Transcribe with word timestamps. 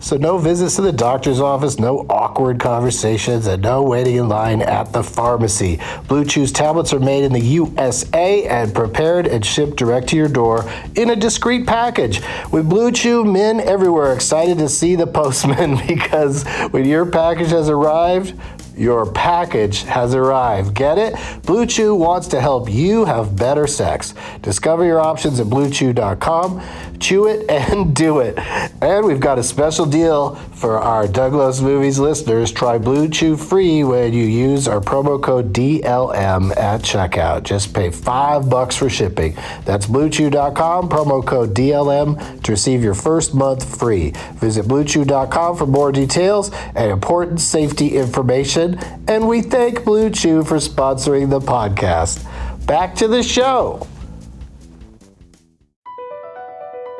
so 0.00 0.16
no 0.16 0.38
visits 0.38 0.76
to 0.76 0.82
the 0.82 0.92
doctor's 0.92 1.40
office, 1.40 1.78
no 1.78 2.06
awkward 2.08 2.60
conversations, 2.60 3.46
and 3.46 3.62
no 3.62 3.82
waiting 3.82 4.16
in 4.16 4.28
line 4.28 4.62
at 4.62 4.92
the 4.92 5.02
pharmacy. 5.02 5.80
Blue 6.06 6.24
Chew's 6.24 6.52
tablets 6.52 6.92
are 6.92 7.00
made 7.00 7.24
in 7.24 7.32
the 7.32 7.40
USA 7.40 8.44
and 8.44 8.74
prepared 8.74 9.26
and 9.26 9.44
shipped 9.44 9.76
direct 9.76 10.08
to 10.08 10.16
your 10.16 10.28
door 10.28 10.64
in 10.94 11.10
a 11.10 11.16
discreet 11.16 11.66
package. 11.66 12.20
With 12.52 12.68
Blue 12.68 12.92
Chew, 12.92 13.24
men 13.24 13.60
everywhere 13.60 14.12
excited 14.12 14.58
to 14.58 14.68
see 14.68 14.94
the 14.94 15.06
postman 15.06 15.78
because 15.88 16.46
when 16.70 16.86
your 16.86 17.06
package 17.06 17.50
has 17.50 17.68
arrived, 17.68 18.34
your 18.78 19.10
package 19.12 19.82
has 19.82 20.14
arrived. 20.14 20.72
Get 20.74 20.98
it? 20.98 21.14
Blue 21.44 21.66
Chew 21.66 21.96
wants 21.96 22.28
to 22.28 22.40
help 22.40 22.70
you 22.70 23.04
have 23.04 23.34
better 23.34 23.66
sex. 23.66 24.14
Discover 24.40 24.84
your 24.84 25.00
options 25.00 25.40
at 25.40 25.48
bluechew.com. 25.48 26.62
Chew 27.00 27.26
it 27.26 27.48
and 27.50 27.94
do 27.94 28.20
it. 28.20 28.38
And 28.82 29.06
we've 29.06 29.20
got 29.20 29.38
a 29.38 29.42
special 29.42 29.86
deal 29.86 30.34
for 30.34 30.78
our 30.78 31.06
Douglas 31.06 31.60
Movies 31.60 31.98
listeners. 31.98 32.52
Try 32.52 32.78
Blue 32.78 33.08
Chew 33.08 33.36
free 33.36 33.84
when 33.84 34.12
you 34.12 34.24
use 34.24 34.68
our 34.68 34.80
promo 34.80 35.22
code 35.22 35.52
DLM 35.52 36.56
at 36.56 36.82
checkout. 36.82 37.42
Just 37.44 37.74
pay 37.74 37.90
five 37.90 38.48
bucks 38.48 38.76
for 38.76 38.88
shipping. 38.88 39.34
That's 39.64 39.86
bluechew.com, 39.86 40.88
promo 40.88 41.24
code 41.24 41.54
DLM 41.54 42.42
to 42.42 42.52
receive 42.52 42.82
your 42.82 42.94
first 42.94 43.34
month 43.34 43.78
free. 43.78 44.12
Visit 44.34 44.66
bluechew.com 44.66 45.56
for 45.56 45.66
more 45.66 45.92
details 45.92 46.50
and 46.52 46.90
important 46.90 47.40
safety 47.40 47.96
information. 47.96 48.78
And 49.08 49.28
we 49.28 49.42
thank 49.42 49.84
Blue 49.84 50.10
Chew 50.10 50.44
for 50.44 50.56
sponsoring 50.56 51.30
the 51.30 51.40
podcast. 51.40 52.24
Back 52.66 52.94
to 52.96 53.08
the 53.08 53.22
show. 53.22 53.86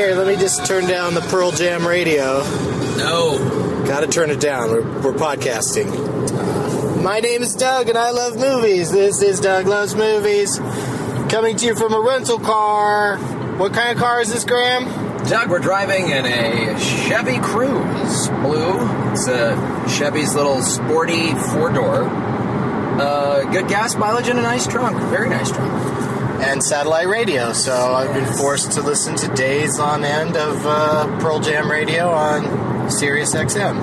Here, 0.00 0.14
let 0.14 0.26
me 0.26 0.36
just 0.36 0.64
turn 0.64 0.86
down 0.86 1.12
the 1.12 1.20
Pearl 1.20 1.52
Jam 1.52 1.86
radio. 1.86 2.38
No. 2.96 3.84
Gotta 3.86 4.06
turn 4.06 4.30
it 4.30 4.40
down. 4.40 4.70
We're, 4.70 4.82
we're 5.02 5.12
podcasting. 5.12 7.02
My 7.02 7.20
name 7.20 7.42
is 7.42 7.54
Doug, 7.54 7.90
and 7.90 7.98
I 7.98 8.10
love 8.10 8.36
movies. 8.36 8.90
This 8.90 9.20
is 9.20 9.40
Doug 9.40 9.66
Loves 9.66 9.94
Movies. 9.94 10.58
Coming 11.28 11.54
to 11.58 11.66
you 11.66 11.74
from 11.74 11.92
a 11.92 12.00
rental 12.00 12.38
car. 12.38 13.18
What 13.58 13.74
kind 13.74 13.90
of 13.92 13.98
car 13.98 14.22
is 14.22 14.32
this, 14.32 14.46
Graham? 14.46 14.86
Doug, 15.28 15.50
we're 15.50 15.58
driving 15.58 16.08
in 16.08 16.24
a 16.24 16.80
Chevy 16.80 17.36
Cruze 17.36 18.42
Blue. 18.42 19.12
It's 19.12 19.28
a 19.28 19.86
Chevy's 19.86 20.34
little 20.34 20.62
sporty 20.62 21.34
four 21.52 21.70
door. 21.74 22.04
Uh, 22.04 23.44
good 23.52 23.68
gas 23.68 23.96
mileage 23.96 24.28
and 24.28 24.38
a 24.38 24.42
nice 24.42 24.66
trunk. 24.66 24.96
Very 25.10 25.28
nice 25.28 25.52
trunk. 25.52 25.99
And 26.40 26.64
satellite 26.64 27.06
radio. 27.06 27.52
So 27.52 27.72
I've 27.72 28.14
been 28.14 28.24
forced 28.24 28.72
to 28.72 28.82
listen 28.82 29.14
to 29.16 29.28
days 29.34 29.78
on 29.78 30.04
end 30.04 30.36
of 30.36 30.64
uh, 30.64 31.18
Pearl 31.20 31.38
Jam 31.38 31.70
radio 31.70 32.10
on 32.10 32.90
Sirius 32.90 33.34
XM. 33.34 33.76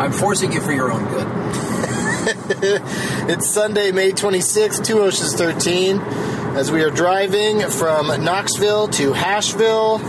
I'm 0.00 0.12
forcing 0.12 0.52
you 0.52 0.60
for 0.60 0.72
your 0.72 0.92
own 0.92 1.04
good. 1.04 1.26
it's 3.30 3.48
Sunday, 3.48 3.92
May 3.92 4.10
26th, 4.10 4.84
Two 4.84 5.00
Oceans 5.00 5.34
13, 5.34 6.00
as 6.56 6.72
we 6.72 6.82
are 6.82 6.90
driving 6.90 7.60
from 7.60 8.08
Knoxville 8.22 8.88
to 8.88 9.12
Hashville 9.12 10.00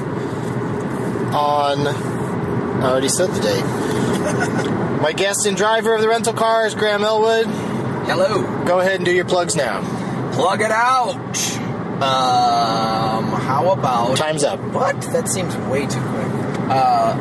on. 1.33 1.87
I 1.87 2.89
already 2.89 3.09
said 3.09 3.29
the 3.29 3.41
date. 3.41 3.63
My 5.01 5.13
guest 5.13 5.45
and 5.45 5.55
driver 5.55 5.93
of 5.93 6.01
the 6.01 6.09
rental 6.09 6.33
car 6.33 6.65
is 6.65 6.73
Graham 6.73 7.03
Elwood. 7.03 7.45
Hello. 8.07 8.41
Go 8.65 8.79
ahead 8.79 8.95
and 8.95 9.05
do 9.05 9.11
your 9.11 9.25
plugs 9.25 9.55
now. 9.55 9.81
Plug 10.37 10.61
it 10.61 10.69
out. 10.69 11.15
Um, 11.97 13.25
how 13.41 13.71
about 13.71 14.17
Time's 14.17 14.43
up. 14.43 14.59
What? 14.71 15.01
That 15.01 15.27
seems 15.27 15.57
way 15.57 15.87
too 15.87 15.99
quick. 15.99 16.31
Uh, 16.69 17.17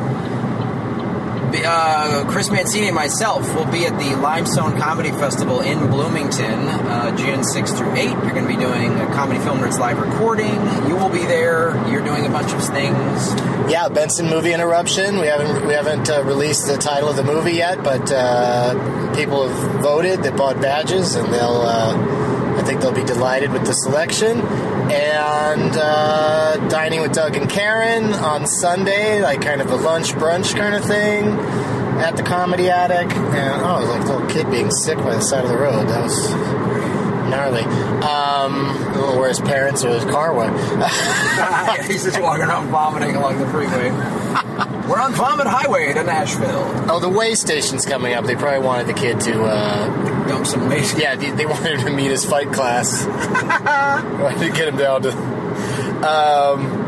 uh, 1.65 2.25
Chris 2.29 2.51
Mancini 2.51 2.85
and 2.85 2.95
myself 2.95 3.55
will 3.55 3.65
be 3.71 3.87
at 3.87 3.97
the 3.97 4.15
Limestone 4.17 4.79
Comedy 4.79 5.09
Festival 5.09 5.61
in 5.61 5.79
Bloomington, 5.89 6.67
uh, 6.67 7.17
June 7.17 7.39
6th 7.39 7.75
through 7.75 7.89
8th. 7.93 8.23
You're 8.23 8.33
going 8.33 8.47
to 8.47 8.55
be 8.55 8.55
doing 8.55 8.93
a 8.99 9.07
Comedy 9.07 9.39
Film 9.39 9.61
Nerds 9.61 9.79
live 9.79 9.97
recording. 9.97 10.53
You 10.87 10.95
will 10.95 11.09
be 11.09 11.25
there. 11.25 11.75
You're 11.89 12.05
doing 12.05 12.27
a 12.27 12.29
bunch 12.29 12.53
of 12.53 12.63
things. 12.63 13.33
Yeah, 13.71 13.89
Benson 13.89 14.27
movie 14.29 14.53
interruption. 14.53 15.19
We 15.19 15.25
haven't 15.25 15.65
we 15.65 15.73
haven't 15.73 16.07
uh, 16.07 16.23
released 16.23 16.67
the 16.67 16.77
title 16.77 17.09
of 17.09 17.15
the 17.15 17.23
movie 17.23 17.53
yet, 17.53 17.83
but 17.83 18.11
uh, 18.11 19.15
people 19.15 19.49
have 19.49 19.81
voted 19.81 20.21
that 20.21 20.37
bought 20.37 20.61
badges, 20.61 21.15
and 21.15 21.33
they'll. 21.33 22.36
I 22.57 22.63
think 22.63 22.81
they'll 22.81 22.91
be 22.91 23.03
delighted 23.03 23.51
with 23.51 23.65
the 23.65 23.73
selection. 23.73 24.41
And 24.41 25.71
uh, 25.75 26.67
dining 26.69 27.01
with 27.01 27.13
Doug 27.13 27.35
and 27.35 27.49
Karen 27.49 28.13
on 28.13 28.47
Sunday, 28.47 29.21
like 29.21 29.41
kind 29.41 29.61
of 29.61 29.69
a 29.69 29.75
lunch 29.75 30.13
brunch 30.13 30.55
kind 30.55 30.75
of 30.75 30.83
thing 30.83 31.25
at 31.99 32.15
the 32.17 32.23
Comedy 32.23 32.69
Attic. 32.69 33.11
And 33.15 33.61
oh, 33.61 33.77
it 33.77 33.81
was 33.81 33.89
like 33.89 34.01
a 34.01 34.11
little 34.11 34.27
kid 34.27 34.49
being 34.49 34.71
sick 34.71 34.97
by 34.97 35.15
the 35.15 35.21
side 35.21 35.43
of 35.43 35.49
the 35.49 35.57
road. 35.57 35.87
That 35.87 36.03
was 36.03 36.29
gnarly. 37.29 37.63
Um, 37.63 38.69
I 38.97 39.15
where 39.17 39.29
his 39.29 39.39
parents 39.39 39.83
or 39.83 39.89
his 39.89 40.05
car 40.05 40.33
went. 40.33 40.55
He's 41.85 42.03
just 42.03 42.21
walking 42.21 42.45
around 42.45 42.69
vomiting 42.69 43.15
along 43.15 43.39
the 43.39 43.47
freeway. 43.47 43.91
We're 44.87 45.01
on 45.01 45.13
Vomit 45.13 45.47
Highway 45.47 45.93
to 45.93 46.03
Nashville. 46.03 46.71
Oh, 46.89 46.99
the 46.99 47.09
way 47.09 47.35
station's 47.35 47.85
coming 47.85 48.13
up. 48.13 48.25
They 48.25 48.35
probably 48.35 48.65
wanted 48.65 48.87
the 48.87 48.93
kid 48.93 49.19
to 49.21 49.43
uh, 49.43 50.16
dump 50.27 50.45
some 50.45 50.69
waste. 50.69 50.97
Yeah, 50.97 51.15
they, 51.15 51.31
they 51.31 51.45
wanted 51.45 51.79
him 51.79 51.87
to 51.87 51.93
meet 51.93 52.11
his 52.11 52.25
fight 52.25 52.51
class. 52.51 53.05
wanted 54.21 54.39
to 54.39 54.51
get 54.51 54.67
him 54.67 54.77
down 54.77 55.01
to. 55.03 55.11
Um, 56.07 56.87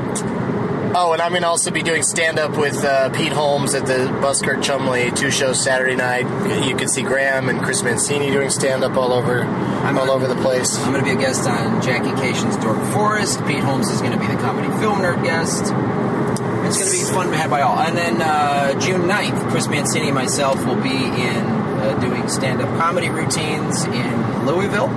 Oh, 0.92 1.14
and 1.14 1.22
I'm 1.22 1.30
going 1.32 1.44
to 1.44 1.48
also 1.48 1.70
be 1.70 1.84
doing 1.84 2.02
stand 2.02 2.40
up 2.40 2.58
with 2.58 2.84
uh, 2.84 3.12
Pete 3.12 3.32
Holmes 3.32 3.76
at 3.76 3.86
the 3.86 4.08
Buskirk 4.22 4.64
Chumley 4.64 5.12
two 5.12 5.30
shows 5.30 5.64
Saturday 5.64 5.96
night. 5.96 6.24
You 6.66 6.76
can 6.76 6.88
see 6.88 7.04
Graham 7.04 7.48
and 7.48 7.62
Chris 7.62 7.84
Mancini 7.84 8.32
doing 8.32 8.50
stand 8.50 8.84
up 8.84 8.98
all 8.98 9.14
over 9.14 9.44
I'm 9.44 9.98
all 10.00 10.10
over 10.10 10.28
the 10.28 10.36
place. 10.42 10.78
I'm 10.80 10.92
going 10.92 11.06
to 11.06 11.10
be 11.10 11.16
a 11.16 11.20
guest 11.20 11.48
on 11.48 11.82
Jackie 11.82 12.10
Kashian's 12.10 12.58
Dork 12.58 12.84
Forest. 12.92 13.46
Pete 13.46 13.60
Holmes 13.60 13.90
is 13.90 14.02
going 14.02 14.14
to 14.14 14.20
be 14.20 14.28
the 14.28 14.36
comedy 14.42 14.68
film 14.80 15.00
nerd 15.00 15.24
guest. 15.24 15.62
It's 15.62 16.78
going 16.78 16.92
to 16.92 16.98
be 16.98 17.14
fun 17.14 17.34
had 17.34 17.50
by 17.50 17.62
all. 17.62 17.78
And 17.80 17.96
then 17.96 18.22
uh, 18.22 18.80
June 18.80 19.02
9th, 19.02 19.52
Chris 19.52 19.68
Mancini 19.68 20.08
and 20.08 20.16
myself 20.16 20.66
will 20.66 20.82
be 20.82 20.90
in 20.90 21.59
uh, 21.82 22.00
doing 22.00 22.28
stand 22.30 22.62
up 22.62 22.70
comedy 22.78 23.10
routines 23.10 23.84
in 23.86 24.46
Louisville. 24.46 24.90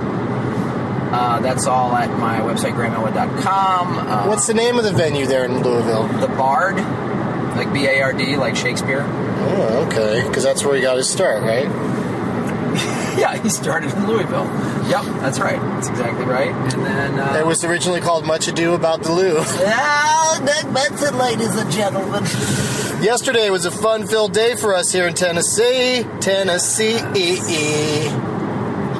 Uh, 1.13 1.39
that's 1.41 1.67
all 1.67 1.95
at 1.95 2.09
my 2.19 2.39
website, 2.39 2.73
grahamelwood.com. 2.73 3.97
Uh, 3.99 4.27
What's 4.27 4.47
the 4.47 4.53
name 4.55 4.77
of 4.79 4.83
the 4.83 4.91
venue 4.91 5.25
there 5.27 5.45
in 5.45 5.61
Louisville? 5.61 6.07
the 6.07 6.27
Bard? 6.27 6.77
Like 7.55 7.71
B 7.71 7.85
A 7.85 8.01
R 8.01 8.13
D, 8.13 8.35
like 8.35 8.55
Shakespeare? 8.55 9.05
Oh, 9.07 9.85
okay, 9.87 10.27
because 10.27 10.41
that's 10.43 10.63
where 10.65 10.75
he 10.75 10.81
got 10.81 10.97
his 10.97 11.09
start, 11.09 11.43
right? 11.43 11.67
Yeah, 13.13 13.37
he 13.37 13.47
started 13.49 13.93
in 13.93 14.07
Louisville. 14.07 14.45
Yep, 14.89 15.03
that's 15.21 15.39
right. 15.39 15.59
That's 15.61 15.87
exactly 15.87 16.25
right. 16.25 16.49
And 16.73 16.83
then. 16.83 17.19
Uh, 17.19 17.35
It 17.37 17.45
was 17.45 17.63
originally 17.63 18.01
called 18.01 18.25
Much 18.25 18.47
Ado 18.47 18.73
About 18.73 19.03
the 19.03 19.11
Lou. 19.11 19.35
Ah, 19.43 20.41
Doug 20.43 20.73
Benson, 20.73 21.15
ladies 21.19 21.55
and 21.55 21.71
gentlemen. 21.71 22.23
Yesterday 23.03 23.49
was 23.49 23.65
a 23.65 23.71
fun-filled 23.71 24.31
day 24.31 24.55
for 24.55 24.73
us 24.73 24.93
here 24.93 25.05
in 25.09 25.13
Tennessee. 25.13 26.05
Tennessee. 26.21 26.99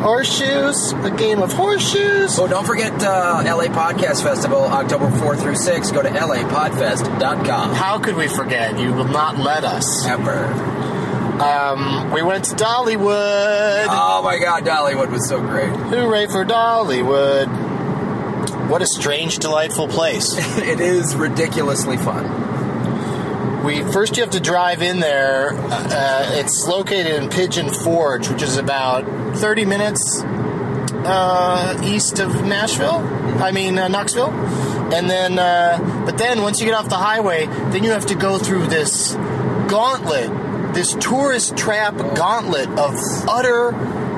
Horseshoes, 0.02 0.92
a 0.92 1.10
game 1.10 1.42
of 1.42 1.54
horseshoes. 1.54 2.38
Oh, 2.38 2.46
don't 2.46 2.66
forget 2.66 2.92
uh, 3.02 3.42
LA 3.46 3.68
Podcast 3.68 4.22
Festival, 4.22 4.58
October 4.58 5.10
4 5.10 5.38
through 5.38 5.56
6. 5.56 5.92
Go 5.92 6.02
to 6.02 6.10
lapodfest.com. 6.10 7.74
How 7.74 7.98
could 7.98 8.18
we 8.18 8.28
forget? 8.28 8.78
You 8.78 8.92
will 8.92 9.08
not 9.08 9.38
let 9.38 9.64
us. 9.64 10.06
Ever. 10.06 10.48
Um, 11.42 12.12
we 12.12 12.22
went 12.22 12.44
to 12.44 12.56
Dollywood. 12.56 13.88
Oh 13.90 14.22
my 14.22 14.38
god, 14.38 14.66
Dollywood 14.66 15.12
was 15.12 15.30
so 15.30 15.40
great. 15.40 15.70
Hooray 15.76 16.28
for 16.28 16.44
Dollywood. 16.44 17.48
What 18.70 18.82
a 18.82 18.86
strange, 18.86 19.38
delightful 19.40 19.88
place. 19.88 20.36
it 20.58 20.82
is 20.82 21.16
ridiculously 21.16 21.96
fun. 21.96 22.53
We 23.64 23.82
first 23.94 24.18
you 24.18 24.24
have 24.24 24.34
to 24.34 24.42
drive 24.42 24.82
in 24.82 25.00
there. 25.00 25.54
Uh, 25.54 26.32
it's 26.34 26.68
located 26.68 27.24
in 27.24 27.30
Pigeon 27.30 27.74
Forge, 27.74 28.28
which 28.28 28.42
is 28.42 28.58
about 28.58 29.06
30 29.38 29.64
minutes 29.64 30.22
uh, 30.24 31.82
east 31.82 32.20
of 32.20 32.46
Nashville. 32.46 32.98
I 33.42 33.52
mean 33.52 33.78
uh, 33.80 33.88
Knoxville. 33.88 34.32
And 34.94 35.10
then, 35.10 35.40
uh, 35.40 36.04
but 36.06 36.18
then 36.18 36.42
once 36.42 36.60
you 36.60 36.66
get 36.66 36.76
off 36.76 36.90
the 36.90 36.98
highway, 36.98 37.46
then 37.46 37.86
you 37.86 37.92
have 37.92 38.08
to 38.08 38.16
go 38.16 38.38
through 38.38 38.68
this 38.68 39.14
gauntlet, 39.70 40.74
this 40.74 40.94
tourist 40.96 41.56
trap 41.56 41.96
gauntlet 42.16 42.68
of 42.78 42.96
utter 43.30 43.70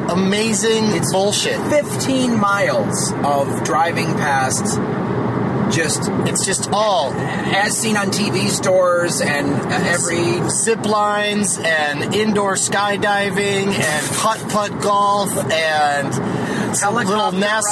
amazing 0.09 0.85
it's 0.95 1.11
bullshit. 1.11 1.59
15 1.69 2.39
miles 2.39 3.11
of 3.23 3.63
driving 3.63 4.07
past 4.15 4.79
just 5.71 6.09
It's 6.27 6.45
just 6.45 6.69
all 6.71 7.11
as 7.13 7.77
seen 7.77 7.97
on 7.97 8.07
TV 8.07 8.47
stores 8.49 9.21
and 9.21 9.47
every 9.71 10.49
zip 10.49 10.85
lines 10.85 11.57
and 11.57 12.13
indoor 12.15 12.53
skydiving 12.53 13.67
and 13.67 14.17
putt 14.17 14.49
putt 14.49 14.81
golf 14.81 15.29
and 15.51 16.13
some 16.75 16.95
little 16.95 17.31
NASCAR 17.31 17.63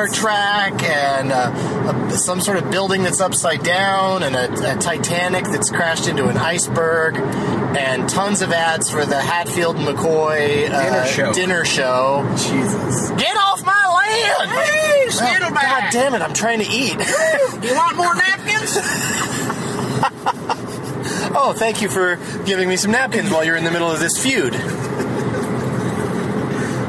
rides. 0.00 0.18
track 0.18 0.82
and 0.82 1.32
uh, 1.32 2.08
a, 2.10 2.16
some 2.18 2.40
sort 2.40 2.58
of 2.62 2.70
building 2.70 3.02
that's 3.02 3.20
upside 3.20 3.62
down 3.62 4.22
and 4.22 4.36
a, 4.36 4.74
a 4.74 4.76
Titanic 4.78 5.44
that's 5.44 5.70
crashed 5.70 6.08
into 6.08 6.26
an 6.28 6.36
iceberg 6.36 7.16
and 7.16 8.08
tons 8.08 8.42
of 8.42 8.52
ads 8.52 8.90
for 8.90 9.06
the 9.06 9.18
Hatfield 9.20 9.76
McCoy 9.76 10.68
uh, 10.70 10.82
Dinner 10.82 11.06
show. 11.06 11.32
dinner 11.32 11.64
show. 11.64 12.26
Jesus. 12.36 13.10
Get 13.12 13.36
off 13.36 13.64
my 13.64 13.89
land! 14.10 14.50
Hey, 14.50 15.08
Saddleback! 15.10 15.62
God 15.62 15.92
damn 15.92 16.14
it! 16.14 16.22
I'm 16.22 16.32
trying 16.34 16.58
to 16.60 16.66
eat. 16.68 16.96
You 17.60 17.74
want 17.74 17.94
more 17.96 18.14
napkins? 18.14 18.78
oh, 21.36 21.52
thank 21.54 21.82
you 21.82 21.90
for 21.90 22.16
giving 22.46 22.68
me 22.70 22.76
some 22.76 22.90
napkins 22.90 23.30
while 23.30 23.44
you're 23.44 23.56
in 23.56 23.64
the 23.64 23.70
middle 23.70 23.90
of 23.90 24.00
this 24.00 24.16
feud. 24.22 24.54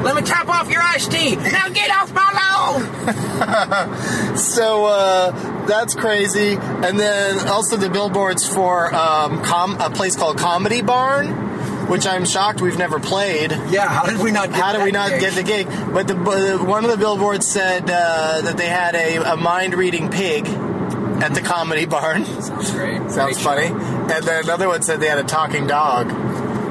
Let 0.02 0.16
me 0.16 0.22
top 0.22 0.48
off 0.48 0.70
your 0.70 0.80
iced 0.82 1.12
tea. 1.12 1.36
Now 1.36 1.68
get 1.68 1.90
off 1.90 2.10
my 2.12 2.32
lawn. 2.32 4.34
So 4.38 4.86
uh, 4.86 5.66
that's 5.66 5.94
crazy. 5.94 6.56
And 6.56 6.98
then 6.98 7.46
also 7.48 7.76
the 7.76 7.90
billboards 7.90 8.48
for 8.48 8.92
um, 8.94 9.42
com- 9.44 9.78
a 9.80 9.90
place 9.90 10.16
called 10.16 10.38
Comedy 10.38 10.80
Barn, 10.80 11.51
which 11.92 12.06
I'm 12.06 12.24
shocked 12.24 12.62
we've 12.62 12.78
never 12.78 12.98
played. 12.98 13.50
Yeah, 13.68 13.86
how 13.86 14.06
did 14.06 14.18
we 14.20 14.32
not 14.32 14.48
get 14.48 14.58
How 14.58 14.72
did 14.72 14.82
we 14.82 14.92
not 14.92 15.10
gig? 15.10 15.20
get 15.20 15.34
the 15.34 15.42
gig? 15.42 15.66
But 15.92 16.08
the, 16.08 16.16
one 16.16 16.86
of 16.86 16.90
the 16.90 16.96
billboards 16.96 17.46
said 17.46 17.82
uh, 17.82 18.40
that 18.40 18.56
they 18.56 18.68
had 18.68 18.94
a, 18.94 19.34
a 19.34 19.36
mind 19.36 19.74
reading 19.74 20.10
pig 20.10 20.46
at 20.46 21.34
the 21.34 21.42
Comedy 21.42 21.84
Barn. 21.84 22.24
Sounds 22.40 22.70
great. 22.70 23.10
Sounds 23.10 23.14
Great 23.14 23.36
funny. 23.36 23.66
And 23.66 24.24
then 24.24 24.42
another 24.42 24.68
one 24.68 24.80
said 24.80 25.00
they 25.00 25.08
had 25.08 25.18
a 25.18 25.24
talking 25.24 25.66
dog. 25.66 26.10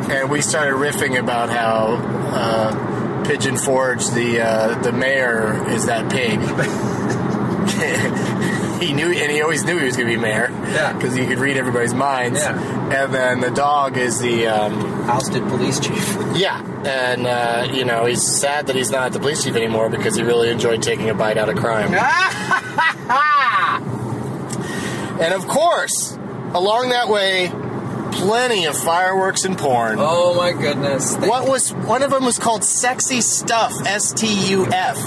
And 0.09 0.31
we 0.31 0.41
started 0.41 0.73
riffing 0.73 1.19
about 1.19 1.51
how 1.51 1.99
uh, 2.33 3.23
Pigeon 3.25 3.57
Forge, 3.57 4.09
the 4.09 4.41
uh, 4.41 4.81
the 4.81 4.91
mayor, 4.91 5.69
is 5.69 5.85
that 5.85 6.11
pig. 6.11 6.39
he 8.81 8.93
knew, 8.93 9.11
and 9.11 9.31
he 9.31 9.43
always 9.43 9.63
knew 9.63 9.77
he 9.77 9.85
was 9.85 9.95
going 9.95 10.09
to 10.09 10.15
be 10.15 10.19
mayor. 10.19 10.49
Yeah. 10.49 10.93
Because 10.93 11.13
he 11.15 11.27
could 11.27 11.37
read 11.37 11.57
everybody's 11.57 11.93
minds. 11.93 12.39
Yeah. 12.39 13.03
And 13.03 13.13
then 13.13 13.39
the 13.39 13.51
dog 13.51 13.97
is 13.97 14.19
the. 14.19 14.47
Um, 14.47 14.90
Ousted 15.09 15.43
police 15.49 15.79
chief. 15.79 16.17
yeah, 16.35 16.61
and 16.85 17.27
uh, 17.27 17.67
you 17.73 17.85
know 17.85 18.05
he's 18.05 18.21
sad 18.21 18.67
that 18.67 18.75
he's 18.75 18.91
not 18.91 19.11
the 19.13 19.19
police 19.19 19.43
chief 19.43 19.55
anymore 19.55 19.89
because 19.89 20.15
he 20.15 20.23
really 20.23 20.49
enjoyed 20.49 20.81
taking 20.81 21.09
a 21.09 21.13
bite 21.13 21.37
out 21.37 21.49
of 21.49 21.57
crime. 21.57 21.93
and 25.19 25.33
of 25.33 25.47
course, 25.47 26.13
along 26.53 26.89
that 26.89 27.07
way, 27.09 27.49
plenty 28.11 28.65
of 28.65 28.77
fireworks 28.77 29.45
and 29.45 29.57
porn. 29.57 29.97
Oh 29.99 30.33
my 30.35 30.51
goodness. 30.53 31.15
They 31.15 31.27
What 31.27 31.47
was 31.47 31.73
one 31.73 32.03
of 32.03 32.11
them 32.11 32.25
was 32.25 32.39
called 32.39 32.63
"Sexy 32.63 33.21
Stuff"? 33.21 33.73
S 33.85 34.13
T 34.13 34.27
U 34.51 34.65
F. 34.67 34.97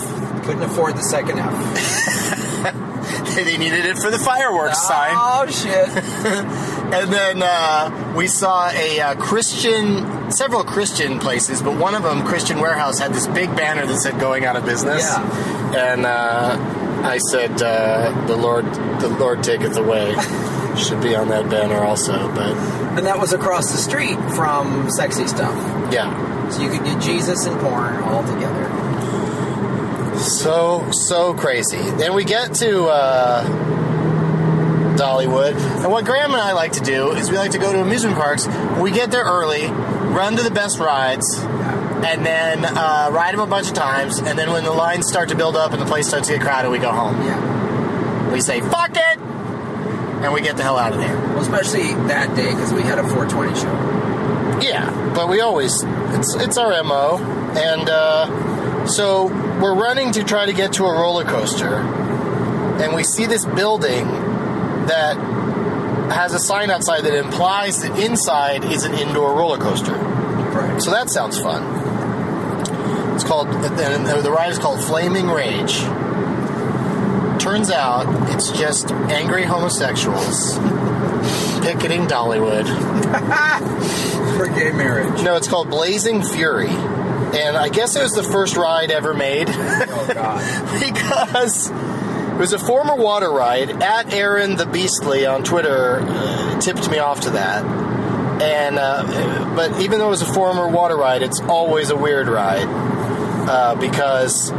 couldn't 0.44 0.62
afford 0.62 0.96
the 0.96 1.02
second 1.02 1.38
F. 1.38 2.80
They 3.34 3.58
needed 3.58 3.84
it 3.84 3.98
for 3.98 4.10
the 4.10 4.18
fireworks 4.18 4.80
sign. 4.86 5.12
Oh 5.14 5.46
shit. 5.50 5.88
And 7.02 7.12
then 7.12 7.42
uh, 7.42 8.14
we 8.16 8.26
saw 8.26 8.68
a 8.70 9.00
uh, 9.00 9.14
Christian, 9.16 10.30
several 10.30 10.64
Christian 10.64 11.18
places, 11.18 11.60
but 11.62 11.76
one 11.76 11.94
of 11.94 12.02
them, 12.02 12.24
Christian 12.24 12.60
Warehouse, 12.60 12.98
had 12.98 13.12
this 13.12 13.26
big 13.26 13.54
banner 13.56 13.84
that 13.86 13.98
said 13.98 14.18
"Going 14.20 14.44
out 14.44 14.56
of 14.56 14.64
business." 14.64 15.02
Yeah. 15.02 15.92
And 15.92 16.06
uh, 16.06 16.56
I 17.04 17.18
said, 17.18 17.60
uh, 17.62 18.26
"The 18.26 18.36
Lord, 18.36 18.64
the 19.00 19.08
Lord 19.08 19.42
taketh 19.42 19.76
away." 19.76 20.14
Should 20.76 21.02
be 21.02 21.14
on 21.14 21.28
that 21.28 21.48
banner 21.48 21.84
also, 21.84 22.28
but 22.34 22.50
And 22.98 23.06
that 23.06 23.18
was 23.18 23.32
across 23.32 23.70
the 23.70 23.78
street 23.78 24.16
from 24.34 24.90
Sexy 24.90 25.26
Stuff. 25.28 25.54
yeah. 25.92 26.10
So 26.50 26.62
you 26.62 26.68
could 26.68 26.84
get 26.84 27.00
Jesus 27.00 27.46
and 27.46 27.58
porn 27.60 27.96
all 28.02 28.22
together. 28.24 28.68
So 30.18 30.90
so 30.90 31.34
crazy. 31.34 31.78
Then 31.78 32.14
we 32.14 32.24
get 32.24 32.54
to 32.54 32.84
uh, 32.86 33.44
Dollywood, 34.96 35.54
and 35.82 35.90
what 35.90 36.04
Graham 36.04 36.32
and 36.32 36.40
I 36.40 36.52
like 36.52 36.72
to 36.72 36.80
do 36.80 37.12
is 37.12 37.30
we 37.30 37.36
like 37.36 37.52
to 37.52 37.58
go 37.58 37.72
to 37.72 37.80
amusement 37.80 38.16
parks. 38.16 38.46
We 38.80 38.90
get 38.90 39.10
there 39.10 39.24
early, 39.24 39.66
run 39.66 40.36
to 40.36 40.42
the 40.42 40.50
best 40.50 40.78
rides, 40.78 41.38
and 41.38 42.24
then 42.24 42.64
uh, 42.64 43.08
ride 43.12 43.34
them 43.34 43.40
a 43.40 43.46
bunch 43.46 43.68
of 43.68 43.74
times. 43.74 44.18
And 44.18 44.38
then 44.38 44.52
when 44.52 44.64
the 44.64 44.72
lines 44.72 45.08
start 45.08 45.30
to 45.30 45.34
build 45.36 45.56
up 45.56 45.72
and 45.72 45.80
the 45.80 45.86
place 45.86 46.08
starts 46.08 46.28
to 46.28 46.34
get 46.34 46.42
crowded, 46.42 46.70
we 46.70 46.78
go 46.78 46.92
home. 46.92 47.20
Yeah. 47.22 48.32
We 48.32 48.40
say 48.40 48.60
"fuck 48.60 48.90
it," 48.92 49.18
and 49.18 50.32
we 50.32 50.40
get 50.40 50.56
the 50.56 50.62
hell 50.62 50.78
out 50.78 50.92
of 50.92 50.98
there. 50.98 51.16
Well, 51.16 51.40
especially 51.40 51.94
that 52.08 52.34
day 52.36 52.50
because 52.50 52.72
we 52.72 52.82
had 52.82 52.98
a 52.98 53.02
420 53.02 53.54
show. 53.54 54.60
Yeah, 54.60 55.12
but 55.14 55.28
we 55.28 55.40
always 55.40 55.82
it's 55.82 56.34
it's 56.36 56.56
our 56.56 56.82
mo, 56.84 57.18
and 57.56 57.88
uh, 57.88 58.86
so 58.86 59.26
we're 59.60 59.74
running 59.74 60.12
to 60.12 60.24
try 60.24 60.46
to 60.46 60.52
get 60.52 60.74
to 60.74 60.84
a 60.84 60.92
roller 60.92 61.24
coaster, 61.24 61.76
and 61.76 62.94
we 62.94 63.02
see 63.04 63.26
this 63.26 63.44
building 63.44 64.06
that 64.88 65.16
has 66.12 66.34
a 66.34 66.38
sign 66.38 66.70
outside 66.70 67.02
that 67.02 67.14
implies 67.14 67.82
that 67.82 67.98
inside 67.98 68.64
is 68.64 68.84
an 68.84 68.94
indoor 68.94 69.34
roller 69.34 69.58
coaster. 69.58 69.92
Right. 69.92 70.80
So 70.80 70.90
that 70.90 71.10
sounds 71.10 71.38
fun. 71.40 73.14
It's 73.14 73.24
called 73.24 73.48
and 73.48 74.06
the 74.06 74.30
ride 74.30 74.50
is 74.50 74.58
called 74.58 74.82
Flaming 74.82 75.28
Rage. 75.28 75.78
Turns 77.40 77.70
out 77.70 78.32
it's 78.34 78.50
just 78.52 78.90
angry 78.90 79.44
homosexuals 79.44 80.58
picketing 81.62 82.06
Dollywood. 82.06 82.66
For 84.36 84.46
gay 84.48 84.72
marriage. 84.72 85.22
No, 85.22 85.36
it's 85.36 85.48
called 85.48 85.70
Blazing 85.70 86.22
Fury. 86.22 86.68
And 86.68 87.56
I 87.56 87.68
guess 87.68 87.96
it 87.96 88.02
was 88.02 88.12
the 88.12 88.22
first 88.22 88.56
ride 88.56 88.90
ever 88.92 89.12
made 89.12 89.48
Oh 89.50 90.10
god. 90.12 90.80
because 90.80 91.70
It 92.34 92.38
was 92.38 92.52
a 92.52 92.58
former 92.58 92.94
water 92.96 93.30
ride. 93.30 93.82
At 93.82 94.12
Aaron 94.12 94.56
the 94.56 94.66
Beastly 94.66 95.24
on 95.26 95.44
Twitter 95.44 96.00
uh, 96.02 96.60
tipped 96.60 96.90
me 96.90 96.98
off 96.98 97.20
to 97.22 97.30
that. 97.30 97.64
And 98.42 98.78
uh, 98.78 99.54
but 99.54 99.80
even 99.80 99.98
though 100.00 100.08
it 100.08 100.10
was 100.10 100.22
a 100.22 100.32
former 100.32 100.68
water 100.68 100.96
ride, 100.96 101.22
it's 101.22 101.40
always 101.40 101.90
a 101.90 101.96
weird 101.96 102.26
ride 102.28 102.66
uh, 103.48 103.76
because 103.76 104.50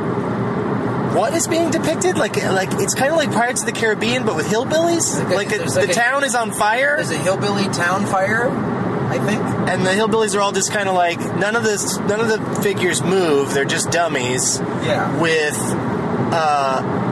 what 1.13 1.33
is 1.33 1.47
being 1.47 1.71
depicted? 1.71 2.17
Like 2.17 2.41
like 2.43 2.69
it's 2.73 2.93
kind 2.95 3.11
of 3.11 3.17
like 3.17 3.31
Pirates 3.31 3.61
of 3.61 3.65
the 3.67 3.73
Caribbean, 3.73 4.25
but 4.25 4.35
with 4.35 4.47
hillbillies. 4.47 5.21
Like 5.33 5.51
a- 5.51 5.63
Like, 5.63 5.73
the 5.73 5.91
a- 5.91 5.93
town 5.93 6.23
is 6.23 6.35
on 6.35 6.51
fire, 6.53 6.95
There's 6.95 7.11
a 7.11 7.17
hillbilly 7.17 7.65
town 7.65 8.05
fire, 8.05 8.49
I 8.49 9.19
think. 9.19 9.41
and 9.69 9.85
the 9.85 9.91
hillbillies 9.91 10.35
are 10.35 10.41
all 10.41 10.51
just 10.53 10.71
kind 10.71 10.87
of 10.87 10.95
like 10.95 11.19
none 11.37 11.55
of 11.57 11.63
this. 11.63 11.97
None 11.99 12.19
of 12.21 12.27
the 12.29 12.61
figures 12.61 13.01
move. 13.03 13.53
They're 13.53 13.65
just 13.65 13.91
dummies. 13.91 14.59
Yeah. 14.83 15.19
with 15.19 15.57
uh 16.33 17.04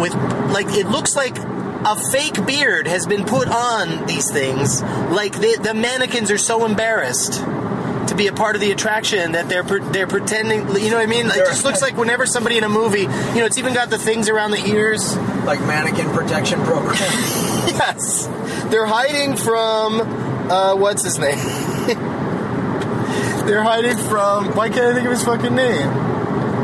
with 0.00 0.14
like 0.52 0.66
it 0.68 0.86
looks 0.86 1.16
like 1.16 1.36
a 1.38 1.96
fake 2.10 2.44
beard 2.46 2.86
has 2.86 3.06
been 3.06 3.24
put 3.24 3.48
on 3.48 4.06
these 4.06 4.30
things. 4.30 4.82
Like 4.82 5.38
the, 5.38 5.58
the 5.62 5.74
mannequins 5.74 6.30
are 6.30 6.38
so 6.38 6.64
embarrassed 6.64 7.34
to 7.34 8.14
be 8.16 8.26
a 8.26 8.32
part 8.32 8.54
of 8.56 8.60
the 8.60 8.72
attraction 8.72 9.32
that 9.32 9.48
they're 9.48 9.64
pre- 9.64 9.80
they're 9.90 10.06
pretending 10.06 10.60
you 10.76 10.90
know 10.90 10.96
what 10.96 11.02
I 11.02 11.06
mean? 11.06 11.26
It 11.26 11.34
just 11.46 11.64
looks 11.64 11.82
like 11.82 11.96
whenever 11.96 12.26
somebody 12.26 12.56
in 12.58 12.64
a 12.64 12.68
movie 12.68 13.02
you 13.02 13.06
know 13.06 13.44
it's 13.44 13.58
even 13.58 13.74
got 13.74 13.90
the 13.90 13.98
things 13.98 14.28
around 14.28 14.50
the 14.52 14.64
ears. 14.66 15.16
Like 15.44 15.60
mannequin 15.60 16.10
protection 16.10 16.60
program. 16.62 16.96
yes. 16.98 18.26
They're 18.70 18.86
hiding 18.86 19.36
from 19.36 20.00
uh 20.50 20.74
what's 20.76 21.04
his 21.04 21.18
name? 21.18 21.38
They're 23.46 23.62
hiding 23.62 23.96
from 23.96 24.54
why 24.56 24.68
can't 24.68 24.86
I 24.86 24.94
think 24.94 25.06
of 25.06 25.12
his 25.12 25.24
fucking 25.24 25.54
name? 25.54 25.88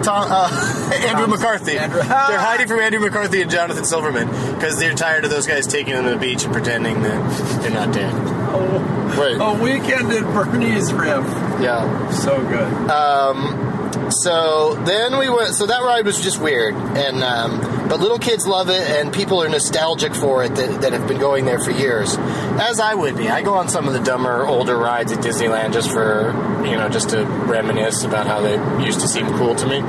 Tom, 0.03 0.27
uh, 0.29 0.49
Andrew 1.09 1.27
McCarthy. 1.27 1.79
Andrew- 1.79 1.99
They're 2.03 2.09
hiding 2.09 2.67
from 2.69 2.81
Andrew 2.81 3.01
McCarthy 3.01 3.43
and 3.43 3.51
Jonathan 3.51 3.85
Silverman 3.85 4.29
because 4.55 4.79
they're 4.79 4.95
tired 4.95 5.25
of 5.25 5.31
those 5.31 5.47
guys 5.47 5.67
taking 5.67 5.95
them 5.95 6.05
to 6.05 6.11
the 6.11 6.17
beach 6.17 6.45
and 6.45 6.53
pretending 6.53 7.03
that 7.03 7.61
they're 7.63 7.71
not 7.71 7.93
dead. 7.93 8.13
Right. 8.15 9.37
A 9.41 9.63
weekend 9.63 10.13
at 10.13 10.23
Bernie's 10.33 10.93
riff. 10.93 11.25
Yeah. 11.61 12.11
So 12.11 12.43
good. 12.43 12.91
Um, 12.91 14.11
So 14.11 14.75
then 14.85 15.19
we 15.19 15.29
went. 15.29 15.55
So 15.55 15.67
that 15.67 15.83
ride 15.83 16.05
was 16.05 16.21
just 16.21 16.41
weird, 16.41 16.75
and 16.75 17.23
um, 17.25 17.61
but 17.89 18.01
little 18.01 18.19
kids 18.19 18.47
love 18.47 18.69
it, 18.69 18.83
and 18.91 19.13
people 19.13 19.43
are 19.43 19.49
nostalgic 19.49 20.15
for 20.15 20.45
it 20.45 20.55
that, 20.57 20.83
that 20.83 20.93
have 20.93 21.07
been 21.09 21.19
going 21.19 21.45
there 21.47 21.59
for 21.59 21.71
years, 21.71 22.17
as 22.61 22.81
I 22.81 22.95
would 22.95 23.17
be. 23.17 23.29
I 23.29 23.43
go 23.43 23.55
on 23.55 23.69
some 23.69 23.87
of 23.89 23.95
the 23.95 24.01
dumber, 24.01 24.47
older 24.47 24.77
rides 24.77 25.11
at 25.13 25.19
Disneyland 25.21 25.73
just 25.73 25.91
for 25.91 26.33
you 26.67 26.77
know 26.77 26.89
just 26.89 27.11
to 27.11 27.25
reminisce 27.25 28.05
about 28.05 28.27
how 28.27 28.41
they 28.41 28.57
used 28.85 29.01
to 29.01 29.09
seem 29.09 29.27
cool 29.39 29.55
to 29.55 29.67
me. 29.67 29.81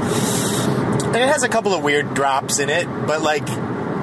And 1.16 1.24
it 1.24 1.28
has 1.30 1.44
a 1.44 1.50
couple 1.50 1.74
of 1.74 1.84
weird 1.84 2.14
drops 2.14 2.60
in 2.60 2.70
it, 2.70 2.86
but 3.08 3.22
like. 3.22 3.48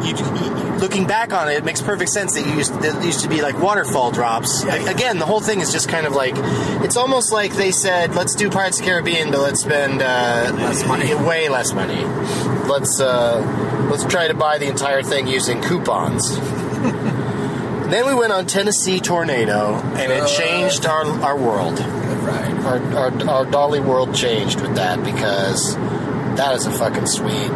You, 0.03 0.17
you- 0.17 0.63
looking 0.83 1.07
back 1.07 1.33
on 1.33 1.49
it, 1.49 1.53
it 1.59 1.65
makes 1.65 1.81
perfect 1.81 2.11
sense 2.11 2.35
that 2.35 2.45
you 2.45 2.55
used 2.55 2.75
that 2.83 3.05
used 3.05 3.21
to 3.21 3.29
be 3.29 3.41
like 3.41 3.57
waterfall 3.63 4.11
drops. 4.11 4.65
A- 4.65 4.87
Again, 4.91 5.21
the 5.21 5.25
whole 5.27 5.41
thing 5.41 5.61
is 5.61 5.71
just 5.71 5.89
kind 5.89 6.09
of 6.09 6.13
like 6.13 6.35
it's 6.83 6.97
almost 6.97 7.31
like 7.33 7.53
they 7.55 7.71
said, 7.71 8.17
"Let's 8.17 8.35
do 8.35 8.51
Pirates 8.51 8.81
of 8.81 8.85
the 8.85 8.91
Caribbean, 8.91 9.31
but 9.31 9.39
let's 9.43 9.61
spend 9.61 10.03
uh, 10.03 10.51
Less 10.57 10.85
money. 10.89 11.15
way 11.29 11.49
less 11.49 11.73
money. 11.73 12.03
Let's 12.69 13.01
uh, 13.01 13.89
let's 13.93 14.05
try 14.07 14.27
to 14.27 14.35
buy 14.35 14.59
the 14.59 14.67
entire 14.67 15.05
thing 15.05 15.29
using 15.29 15.63
coupons." 15.63 16.37
then 17.91 18.05
we 18.07 18.15
went 18.17 18.33
on 18.33 18.47
Tennessee 18.47 18.99
Tornado, 18.99 19.75
and 19.77 20.11
it 20.11 20.27
changed 20.37 20.85
our 20.87 21.05
our 21.23 21.37
world. 21.37 21.79
Ride. 21.79 22.59
Our, 22.65 22.81
our, 22.97 23.29
our 23.31 23.45
Dolly 23.47 23.79
world 23.81 24.17
changed 24.17 24.61
with 24.61 24.75
that 24.77 25.05
because 25.05 25.77
that 26.37 26.55
is 26.57 26.67
a 26.67 26.71
fucking 26.73 27.07
sweet. 27.07 27.49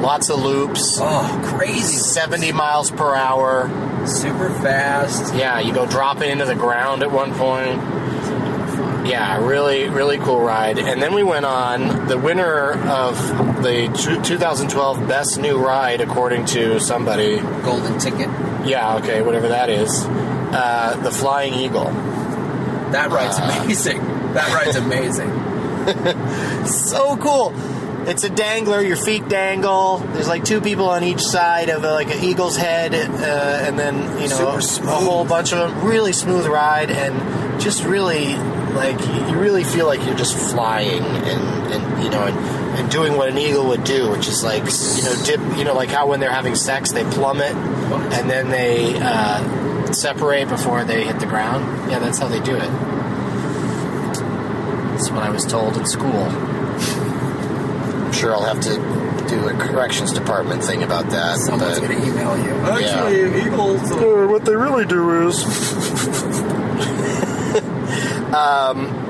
Lots 0.00 0.28
of 0.30 0.38
loops, 0.42 0.98
Oh, 1.00 1.40
crazy. 1.56 1.96
70 1.96 2.52
miles 2.52 2.90
per 2.90 3.14
hour. 3.14 3.70
Super 4.06 4.50
fast. 4.50 5.34
Yeah, 5.34 5.60
you 5.60 5.72
go 5.72 5.86
dropping 5.86 6.30
into 6.30 6.44
the 6.44 6.54
ground 6.54 7.02
at 7.02 7.10
one 7.10 7.32
point. 7.34 7.80
Yeah, 9.08 9.44
really, 9.46 9.88
really 9.88 10.18
cool 10.18 10.40
ride. 10.40 10.78
And 10.78 11.00
then 11.02 11.14
we 11.14 11.22
went 11.22 11.44
on 11.46 12.06
the 12.08 12.18
winner 12.18 12.72
of 12.88 13.16
the 13.62 13.88
2012 14.24 15.08
Best 15.08 15.38
New 15.38 15.58
Ride, 15.58 16.00
according 16.00 16.46
to 16.46 16.80
somebody. 16.80 17.38
Golden 17.62 17.98
ticket. 17.98 18.28
Yeah, 18.66 18.96
okay, 18.96 19.20
whatever 19.22 19.48
that 19.48 19.68
is. 19.70 20.04
Uh, 20.06 20.96
the 21.02 21.10
Flying 21.10 21.52
Eagle. 21.54 21.90
That 22.92 23.10
ride's 23.10 23.38
Uh. 23.38 23.60
amazing. 23.62 23.98
That 24.34 24.52
ride's 24.54 24.76
amazing. 24.86 26.66
so 26.66 27.16
cool. 27.18 27.52
It's 28.06 28.22
a 28.22 28.28
dangler. 28.28 28.82
Your 28.82 28.96
feet 28.96 29.28
dangle. 29.28 29.98
There's 29.98 30.28
like 30.28 30.44
two 30.44 30.60
people 30.60 30.90
on 30.90 31.02
each 31.02 31.22
side 31.22 31.70
of 31.70 31.84
a, 31.84 31.92
like 31.92 32.14
an 32.14 32.22
eagle's 32.22 32.56
head, 32.56 32.94
uh, 32.94 33.66
and 33.66 33.78
then 33.78 34.20
you 34.20 34.28
know 34.28 34.60
Super 34.60 34.88
a, 34.88 34.90
whole 34.90 35.24
bunch 35.24 35.52
of 35.52 35.58
them. 35.58 35.86
Really 35.86 36.12
smooth 36.12 36.46
ride, 36.46 36.90
and 36.90 37.60
just 37.60 37.82
really 37.84 38.36
like 38.74 39.00
you 39.00 39.38
really 39.38 39.64
feel 39.64 39.86
like 39.86 40.04
you're 40.04 40.16
just 40.16 40.36
flying, 40.36 41.02
and, 41.02 41.72
and 41.72 42.04
you 42.04 42.10
know, 42.10 42.24
and, 42.26 42.36
and 42.78 42.90
doing 42.90 43.16
what 43.16 43.30
an 43.30 43.38
eagle 43.38 43.68
would 43.68 43.84
do, 43.84 44.10
which 44.10 44.28
is 44.28 44.44
like 44.44 44.64
you 44.64 45.04
know 45.04 45.22
dip. 45.24 45.58
You 45.58 45.64
know, 45.64 45.74
like 45.74 45.88
how 45.88 46.06
when 46.06 46.20
they're 46.20 46.30
having 46.30 46.56
sex, 46.56 46.92
they 46.92 47.04
plummet, 47.04 47.54
and 47.54 48.28
then 48.28 48.50
they 48.50 48.98
uh, 49.00 49.92
separate 49.92 50.48
before 50.50 50.84
they 50.84 51.04
hit 51.04 51.20
the 51.20 51.26
ground. 51.26 51.90
Yeah, 51.90 52.00
that's 52.00 52.18
how 52.18 52.28
they 52.28 52.40
do 52.40 52.54
it. 52.54 52.70
That's 54.90 55.10
what 55.10 55.22
I 55.22 55.30
was 55.30 55.46
told 55.46 55.78
in 55.78 55.86
school. 55.86 56.53
I'm 58.24 58.30
sure 58.30 58.36
I'll 58.36 58.54
have 58.54 58.62
to 58.62 59.28
do 59.28 59.48
a 59.48 59.52
corrections 59.52 60.12
department 60.12 60.64
thing 60.64 60.82
about 60.82 61.10
that. 61.10 61.36
Someone's 61.36 61.78
but- 61.78 61.88
gonna 61.88 62.06
email 62.06 62.42
you. 62.42 62.52
Actually, 62.64 63.42
eagles. 63.42 63.92
Uh, 63.92 64.26
what 64.28 64.46
they 64.46 64.56
really 64.56 64.86
do 64.86 65.28
is. 65.28 65.44
um, 68.34 69.02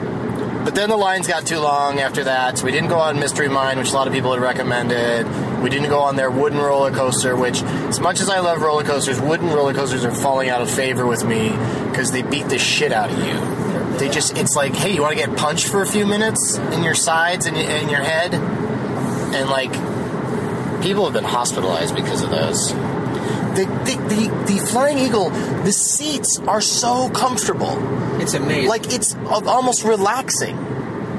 but 0.64 0.74
then 0.74 0.88
the 0.88 0.96
lines 0.96 1.28
got 1.28 1.46
too 1.46 1.60
long 1.60 2.00
after 2.00 2.24
that, 2.24 2.58
so 2.58 2.64
we 2.64 2.72
didn't 2.72 2.88
go 2.88 2.98
on 2.98 3.20
Mystery 3.20 3.48
Mine, 3.48 3.78
which 3.78 3.90
a 3.90 3.94
lot 3.94 4.08
of 4.08 4.12
people 4.12 4.32
had 4.32 4.42
recommended. 4.42 5.28
We 5.62 5.70
didn't 5.70 5.90
go 5.90 6.00
on 6.00 6.16
their 6.16 6.30
wooden 6.30 6.58
roller 6.58 6.90
coaster, 6.90 7.36
which, 7.36 7.62
as 7.62 8.00
much 8.00 8.20
as 8.20 8.28
I 8.28 8.40
love 8.40 8.62
roller 8.62 8.82
coasters, 8.82 9.20
wooden 9.20 9.46
roller 9.48 9.74
coasters 9.74 10.04
are 10.04 10.14
falling 10.14 10.48
out 10.48 10.60
of 10.60 10.68
favor 10.70 11.06
with 11.06 11.24
me 11.24 11.50
because 11.88 12.10
they 12.10 12.22
beat 12.22 12.48
the 12.48 12.58
shit 12.58 12.90
out 12.90 13.10
of 13.10 13.18
you. 13.18 13.98
They 13.98 14.08
just, 14.08 14.36
it's 14.36 14.56
like, 14.56 14.74
hey, 14.74 14.92
you 14.92 15.02
want 15.02 15.16
to 15.16 15.26
get 15.26 15.36
punched 15.36 15.68
for 15.68 15.82
a 15.82 15.86
few 15.86 16.04
minutes 16.04 16.56
in 16.56 16.82
your 16.82 16.96
sides 16.96 17.46
and 17.46 17.56
in 17.56 17.88
your 17.88 18.02
head? 18.02 18.32
And 19.34 19.50
like, 19.50 19.72
people 20.82 21.04
have 21.04 21.12
been 21.14 21.24
hospitalized 21.24 21.94
because 21.94 22.22
of 22.22 22.30
those. 22.30 22.72
The, 22.72 23.66
the, 23.84 23.96
the, 24.14 24.54
the 24.54 24.66
Flying 24.66 24.98
Eagle, 24.98 25.30
the 25.30 25.72
seats 25.72 26.38
are 26.40 26.60
so 26.60 27.08
comfortable. 27.10 27.76
It's 28.20 28.34
amazing. 28.34 28.68
Like, 28.68 28.92
it's 28.92 29.14
almost 29.14 29.84
relaxing. 29.84 30.56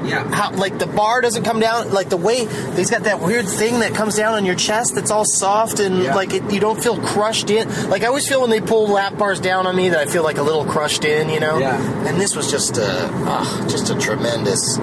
yeah. 0.04 0.22
How, 0.34 0.52
like, 0.52 0.78
the 0.78 0.86
bar 0.86 1.22
doesn't 1.22 1.44
come 1.44 1.60
down, 1.60 1.92
like, 1.92 2.10
the 2.10 2.18
way 2.18 2.44
he's 2.76 2.90
got 2.90 3.04
that 3.04 3.20
weird 3.20 3.46
thing 3.48 3.80
that 3.80 3.94
comes 3.94 4.16
down 4.16 4.34
on 4.34 4.44
your 4.44 4.54
chest 4.54 4.94
that's 4.94 5.10
all 5.10 5.24
soft 5.24 5.80
and, 5.80 6.02
Yeah. 6.02 6.14
like, 6.14 6.34
it, 6.34 6.52
you 6.52 6.60
don't 6.60 6.78
feel 6.82 6.98
crushed 7.00 7.48
in. 7.48 7.68
Like, 7.88 8.02
I 8.02 8.06
always 8.06 8.28
feel 8.28 8.42
when 8.42 8.50
they 8.50 8.60
pull 8.60 8.86
lap 8.88 9.16
bars 9.16 9.40
down 9.40 9.66
on 9.66 9.74
me 9.74 9.88
that 9.88 9.98
I 9.98 10.04
feel 10.10 10.22
like 10.22 10.36
a 10.36 10.42
little 10.42 10.66
crushed 10.66 11.06
in, 11.06 11.30
you 11.30 11.40
know? 11.40 11.58
Yeah. 11.58 11.80
And 12.06 12.20
this 12.20 12.36
was 12.36 12.50
just 12.50 12.76
a, 12.76 13.08
ah, 13.26 13.66
just 13.70 13.88
a 13.88 13.94
tremendous 13.98 14.76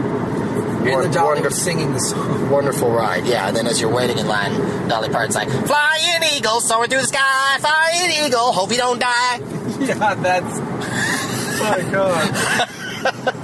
And 0.86 1.04
the 1.04 1.14
Dolly 1.14 1.36
wonderful- 1.36 1.52
singing 1.58 1.94
the 1.94 2.00
song. 2.00 2.50
wonderful 2.52 2.92
ride. 2.92 3.26
Yeah, 3.26 3.48
and 3.48 3.56
then 3.56 3.68
as 3.68 3.80
you're 3.80 3.92
waiting 3.94 4.18
in 4.18 4.28
line, 4.28 4.54
Dolly 4.90 5.10
Parton's 5.10 5.36
like, 5.36 5.50
"Flying 5.50 6.24
eagle, 6.36 6.60
soaring 6.62 6.90
through 6.90 7.02
the 7.02 7.08
sky, 7.08 7.58
flying 7.60 8.26
eagle, 8.26 8.52
hope 8.52 8.72
you 8.72 8.78
don't 8.78 9.00
die." 9.00 9.40
Yeah, 9.84 10.14
that's. 10.16 10.60
my 11.60 11.92
God. 11.92 13.40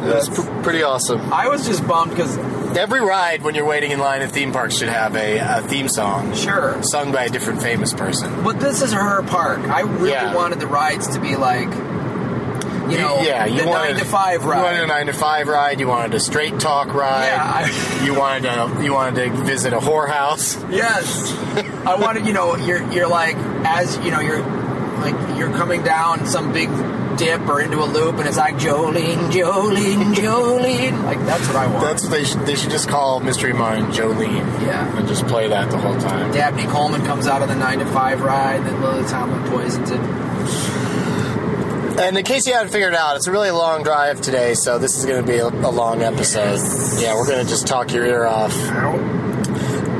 That's 0.00 0.28
pr- 0.30 0.62
pretty 0.62 0.82
awesome. 0.82 1.32
I 1.32 1.48
was 1.48 1.66
just 1.66 1.86
bummed 1.86 2.10
because, 2.10 2.36
Every 2.76 3.00
ride 3.00 3.42
when 3.42 3.54
you're 3.56 3.64
waiting 3.66 3.90
in 3.90 3.98
line 3.98 4.22
at 4.22 4.30
theme 4.30 4.52
parks 4.52 4.76
should 4.78 4.88
have 4.88 5.16
a, 5.16 5.38
a 5.38 5.60
theme 5.62 5.88
song 5.88 6.34
sure. 6.36 6.80
sung 6.84 7.10
by 7.12 7.24
a 7.24 7.28
different 7.28 7.60
famous 7.60 7.92
person. 7.92 8.44
But 8.44 8.60
this 8.60 8.80
is 8.80 8.92
her 8.92 9.22
park. 9.24 9.58
I 9.60 9.80
really 9.80 10.10
Yeah. 10.12 10.34
wanted 10.36 10.60
the 10.60 10.68
rides 10.68 11.08
to 11.14 11.20
be 11.20 11.34
like, 11.36 11.68
you 12.90 12.98
know, 12.98 13.20
yeah, 13.22 13.44
you 13.46 13.62
the 13.62 13.68
wanted 13.68 13.94
9 13.94 13.98
to 14.00 14.04
5 14.04 14.42
You 14.42 14.48
wanted 14.48 14.80
a 14.82 14.86
nine 14.86 15.06
to 15.06 15.12
five 15.12 15.48
ride. 15.48 15.80
You 15.80 15.88
wanted 15.88 16.14
a 16.14 16.20
straight 16.20 16.58
talk 16.60 16.92
ride. 16.94 17.26
Yeah, 17.26 17.42
I- 17.42 18.04
you 18.04 18.14
wanted 18.14 18.42
to 18.44 18.82
you 18.84 18.92
wanted 18.92 19.24
to 19.32 19.42
visit 19.42 19.72
a 19.72 19.78
whorehouse. 19.78 20.56
Yes, 20.70 21.32
I 21.86 21.94
wanted. 21.96 22.26
You 22.26 22.32
know, 22.32 22.56
you're 22.56 22.82
you're 22.92 23.08
like 23.08 23.36
as 23.64 23.96
you 24.04 24.10
know 24.10 24.20
you're 24.20 24.40
like 25.00 25.38
you're 25.38 25.50
coming 25.52 25.82
down 25.82 26.26
some 26.26 26.52
big 26.52 26.68
dip 27.18 27.40
or 27.48 27.60
into 27.60 27.82
a 27.82 27.84
loop, 27.84 28.16
and 28.16 28.26
it's 28.26 28.36
like 28.38 28.54
Jolene, 28.56 29.30
Jolene, 29.30 30.14
Jolene. 30.14 31.02
Like 31.04 31.18
that's 31.26 31.46
what 31.48 31.56
I 31.56 31.66
want. 31.66 31.84
That's 31.84 32.02
what 32.04 32.12
they 32.12 32.24
should 32.24 32.40
they 32.46 32.54
should 32.54 32.70
just 32.70 32.88
call 32.88 33.20
Mystery 33.20 33.52
Mine 33.52 33.92
Jolene. 33.92 34.46
Yeah. 34.62 34.96
and 34.96 35.06
just 35.08 35.26
play 35.26 35.48
that 35.48 35.70
the 35.70 35.78
whole 35.78 35.98
time. 35.98 36.32
Dabney 36.32 36.64
Coleman 36.64 37.04
comes 37.04 37.26
out 37.26 37.42
of 37.42 37.48
the 37.48 37.54
nine 37.56 37.78
to 37.80 37.86
five 37.86 38.20
ride, 38.22 38.64
then 38.64 38.80
Lily 38.82 39.06
Tomlin 39.08 39.50
poisons 39.50 39.90
it. 39.90 40.00
And 42.00 42.16
in 42.16 42.24
case 42.24 42.46
you 42.46 42.54
haven't 42.54 42.72
figured 42.72 42.94
it 42.94 42.98
out, 42.98 43.16
it's 43.16 43.26
a 43.26 43.30
really 43.30 43.50
long 43.50 43.82
drive 43.82 44.22
today, 44.22 44.54
so 44.54 44.78
this 44.78 44.96
is 44.96 45.04
going 45.04 45.22
to 45.22 45.30
be 45.30 45.36
a, 45.36 45.48
a 45.48 45.70
long 45.70 46.00
episode. 46.00 46.58
Yeah, 46.98 47.14
we're 47.14 47.26
going 47.26 47.44
to 47.44 47.48
just 47.48 47.66
talk 47.66 47.92
your 47.92 48.06
ear 48.06 48.24
off. 48.24 48.54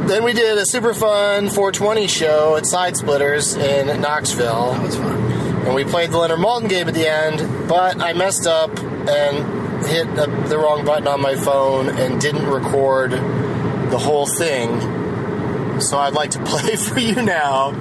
then 0.08 0.24
we 0.24 0.32
did 0.32 0.56
a 0.56 0.64
super 0.64 0.94
fun 0.94 1.50
420 1.50 2.06
show 2.06 2.56
at 2.56 2.64
Side 2.64 2.96
Splitters 2.96 3.54
in 3.54 4.00
Knoxville. 4.00 4.72
That 4.72 4.82
was 4.82 4.96
fun. 4.96 5.32
And 5.66 5.74
we 5.74 5.84
played 5.84 6.10
the 6.10 6.16
Leonard 6.16 6.38
Maltin 6.38 6.70
game 6.70 6.88
at 6.88 6.94
the 6.94 7.06
end, 7.06 7.68
but 7.68 8.00
I 8.00 8.14
messed 8.14 8.46
up 8.46 8.70
and 8.78 9.84
hit 9.84 10.06
the, 10.16 10.26
the 10.48 10.56
wrong 10.56 10.86
button 10.86 11.06
on 11.06 11.20
my 11.20 11.36
phone 11.36 11.90
and 11.90 12.18
didn't 12.18 12.46
record 12.46 13.10
the 13.10 13.98
whole 13.98 14.26
thing. 14.26 15.80
So 15.82 15.98
I'd 15.98 16.14
like 16.14 16.30
to 16.30 16.42
play 16.44 16.76
for 16.76 16.98
you 16.98 17.20
now 17.20 17.72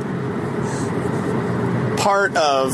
part 2.00 2.36
of 2.38 2.74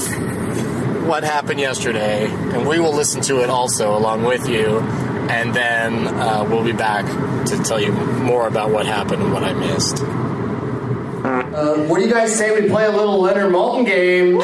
what 1.06 1.24
happened 1.24 1.60
yesterday, 1.60 2.28
and 2.28 2.68
we 2.68 2.80
will 2.80 2.94
listen 2.94 3.22
to 3.22 3.42
it 3.42 3.50
also 3.50 3.98
along 3.98 4.24
with 4.24 4.48
you, 4.48 4.80
and 5.30 5.54
then 5.54 6.08
uh, 6.08 6.46
we'll 6.50 6.64
be 6.64 6.72
back 6.72 7.06
to 7.48 7.64
tell 7.64 7.80
you 7.80 7.92
more 7.92 8.48
about 8.48 8.72
what 8.72 8.86
happened 8.86 9.22
and 9.22 9.34
what 9.34 9.44
I 9.44 9.54
missed. 9.54 10.02
Uh, 10.02 11.78
what 11.88 12.00
do 12.00 12.06
you 12.06 12.14
guys 12.14 12.36
say 12.36 12.60
we 12.60 12.68
play 12.68 12.86
a 12.86 12.92
little 12.92 13.20
Leonard 13.22 13.52
Maltin 13.52 13.86
game? 13.86 14.42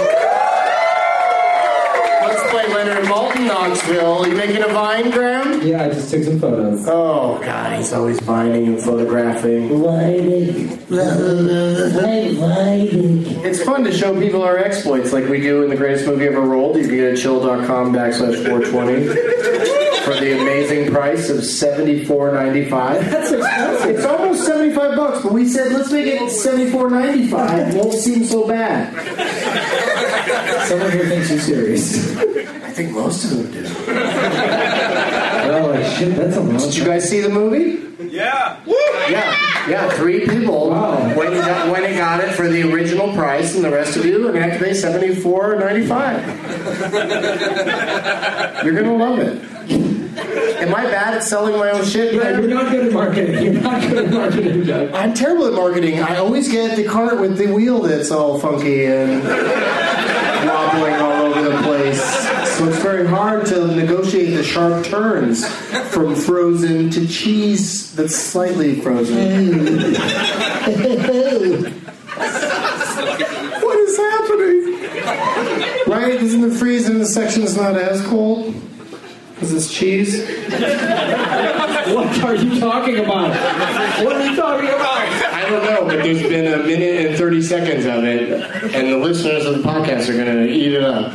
Knoxville. 3.48 4.27
you 4.27 4.36
making 4.36 4.63
a 4.63 4.67
vine, 4.67 5.12
Graham? 5.12 5.62
Yeah, 5.62 5.83
I 5.83 5.89
just 5.89 6.12
took 6.12 6.24
some 6.24 6.39
photos. 6.39 6.88
Oh 6.88 7.39
God, 7.43 7.77
he's 7.77 7.93
always 7.93 8.19
vining 8.21 8.67
and 8.67 8.81
photographing. 8.81 9.69
It's 13.43 13.63
fun 13.63 13.83
to 13.83 13.91
show 13.91 14.19
people 14.19 14.43
our 14.43 14.57
exploits 14.57 15.13
like 15.13 15.27
we 15.27 15.41
do 15.41 15.63
in 15.63 15.69
the 15.69 15.75
greatest 15.75 16.05
movie 16.05 16.25
ever 16.27 16.41
rolled. 16.41 16.77
You 16.77 16.83
can 16.83 16.95
get 16.95 17.13
at 17.13 17.19
chill.com 17.19 17.93
backslash 17.93 18.43
420 18.45 19.07
for 20.03 20.15
the 20.19 20.39
amazing 20.41 20.91
price 20.91 21.29
of 21.29 21.38
$74.95. 21.38 22.69
That's 23.10 23.31
expensive. 23.31 23.89
It's 23.89 24.05
almost 24.05 24.45
75 24.45 24.95
bucks, 24.95 25.24
but 25.24 25.31
we 25.31 25.48
said 25.48 25.71
let's 25.71 25.91
make 25.91 26.07
it 26.07 26.21
74.95. 26.21 27.75
Won't 27.75 27.93
seem 27.93 28.24
so 28.24 28.48
bad. 28.48 29.61
Someone 30.71 30.91
here 30.91 31.05
thinks 31.05 31.29
you're 31.29 31.39
serious. 31.41 32.17
I 32.17 32.71
think 32.71 32.91
most 32.91 33.25
of 33.25 33.31
them 33.31 33.51
do. 33.51 33.65
Oh 35.53 35.95
shit, 35.97 36.15
that's 36.15 36.37
a 36.37 36.39
lot. 36.39 36.61
Did 36.61 36.75
you 36.77 36.85
guys 36.85 37.09
see 37.09 37.19
the 37.19 37.27
movie? 37.27 37.89
Yeah. 38.09 38.57
Yeah. 38.65 39.35
Yeah. 39.67 39.89
Three 39.89 40.25
people 40.25 40.69
Wow. 40.69 41.13
went, 41.13 41.33
and 41.33 41.41
got, 41.45 41.69
went 41.69 41.83
and 41.85 41.97
got 41.97 42.23
it 42.23 42.31
for 42.31 42.47
the 42.47 42.71
original 42.73 43.11
price, 43.13 43.53
and 43.53 43.65
the 43.65 43.69
rest 43.69 43.97
of 43.97 44.05
you 44.05 44.15
are 44.15 44.31
going 44.31 44.35
to 44.35 44.41
have 44.49 44.57
to 44.59 44.63
pay 44.65 44.73
seventy 44.73 45.13
four 45.13 45.57
ninety 45.57 45.85
five. 45.85 46.25
You're 48.63 48.73
going 48.73 48.85
to 48.85 48.93
love 48.95 49.19
it. 49.19 49.41
Am 50.61 50.73
I 50.73 50.83
bad 50.85 51.15
at 51.15 51.23
selling 51.23 51.57
my 51.59 51.71
own 51.71 51.83
shit? 51.83 52.13
Yeah, 52.13 52.39
you're 52.39 52.47
not 52.47 52.71
good 52.71 52.87
at 52.87 52.93
marketing. 52.93 53.43
You're 53.43 53.61
not 53.61 53.81
good 53.81 54.05
at 54.05 54.11
marketing, 54.13 54.63
Doug. 54.63 54.91
I'm 54.93 55.13
terrible 55.13 55.47
at 55.47 55.53
marketing. 55.53 55.99
I 55.99 56.15
always 56.17 56.47
get 56.49 56.77
the 56.77 56.85
cart 56.85 57.19
with 57.19 57.37
the 57.37 57.47
wheel 57.47 57.81
that's 57.81 58.09
all 58.11 58.39
funky 58.39 58.85
and 58.85 59.21
wobbling 60.73 60.93
all 60.95 61.23
over 61.23 61.41
the 61.41 61.61
place. 61.63 62.01
So 62.57 62.67
it's 62.67 62.79
very 62.79 63.07
hard 63.07 63.45
to 63.47 63.67
negotiate 63.67 64.35
the 64.35 64.43
sharp 64.43 64.85
turns 64.85 65.47
from 65.89 66.15
frozen 66.15 66.89
to 66.91 67.07
cheese 67.07 67.93
that's 67.95 68.15
slightly 68.15 68.79
frozen. 68.81 69.15
what 73.61 73.79
is 73.79 73.97
happening? 73.97 74.61
Right? 75.91 76.21
Isn't 76.21 76.41
the 76.41 76.55
freeze 76.57 76.87
in 76.87 76.99
the 76.99 77.05
section 77.05 77.43
is 77.43 77.57
not 77.57 77.75
as 77.75 78.05
cold? 78.07 78.53
Is 79.41 79.51
this 79.51 79.71
cheese? 79.73 80.27
What 81.91 82.23
are 82.23 82.35
you 82.35 82.59
talking 82.59 82.99
about? 82.99 83.31
What 84.05 84.15
are 84.15 84.25
you 84.25 84.35
talking 84.35 84.69
about? 84.69 85.40
I 85.51 85.55
don't 85.55 85.65
know, 85.65 85.86
but 85.86 86.01
there's 86.01 86.22
been 86.22 86.48
a 86.48 86.63
minute 86.63 87.08
and 87.08 87.17
30 87.17 87.41
seconds 87.41 87.86
of 87.86 88.05
it, 88.05 88.31
and 88.74 88.89
the 88.89 88.98
listeners 88.98 89.46
of 89.46 89.58
the 89.58 89.67
podcast 89.67 90.08
are 90.08 90.13
going 90.13 90.48
to 90.48 90.50
eat 90.50 90.72
it 90.72 90.81
up. 90.81 91.12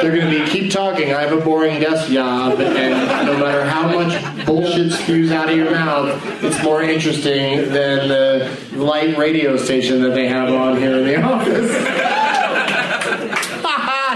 They're 0.00 0.16
going 0.16 0.30
to 0.32 0.44
be, 0.44 0.48
keep 0.48 0.70
talking, 0.70 1.12
I 1.12 1.22
have 1.22 1.32
a 1.32 1.44
boring 1.44 1.80
desk 1.80 2.08
job, 2.08 2.60
and 2.60 3.26
no 3.26 3.36
matter 3.36 3.64
how 3.64 3.88
much 3.88 4.46
bullshit 4.46 4.92
spews 4.92 5.32
out 5.32 5.50
of 5.50 5.56
your 5.56 5.72
mouth, 5.72 6.22
it's 6.44 6.62
more 6.62 6.84
interesting 6.84 7.68
than 7.70 8.06
the 8.06 8.56
light 8.74 9.18
radio 9.18 9.56
station 9.56 10.00
that 10.02 10.14
they 10.14 10.28
have 10.28 10.54
on 10.54 10.76
here 10.76 10.98
in 10.98 11.04
the 11.04 11.20
office. 11.20 12.14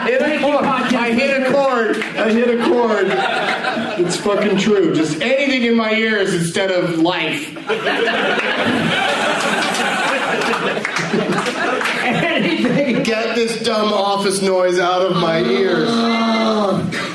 hit 0.04 0.22
a 0.22 0.40
chord. 0.40 0.64
I 0.64 1.12
hit 1.12 1.42
a 1.42 1.52
chord. 1.52 1.96
I 1.96 2.32
hit 2.32 2.48
a 2.48 2.64
chord. 2.64 3.61
It's 4.04 4.16
fucking 4.16 4.58
true. 4.58 4.94
Just 4.94 5.20
anything 5.20 5.62
in 5.62 5.76
my 5.76 5.92
ears 5.92 6.34
instead 6.34 6.72
of 6.72 6.98
life. 6.98 7.56
Anything. 12.04 13.02
Get 13.04 13.36
this 13.36 13.62
dumb 13.62 13.92
office 13.92 14.42
noise 14.42 14.80
out 14.80 15.02
of 15.02 15.16
my 15.16 15.38
ears. 15.40 15.88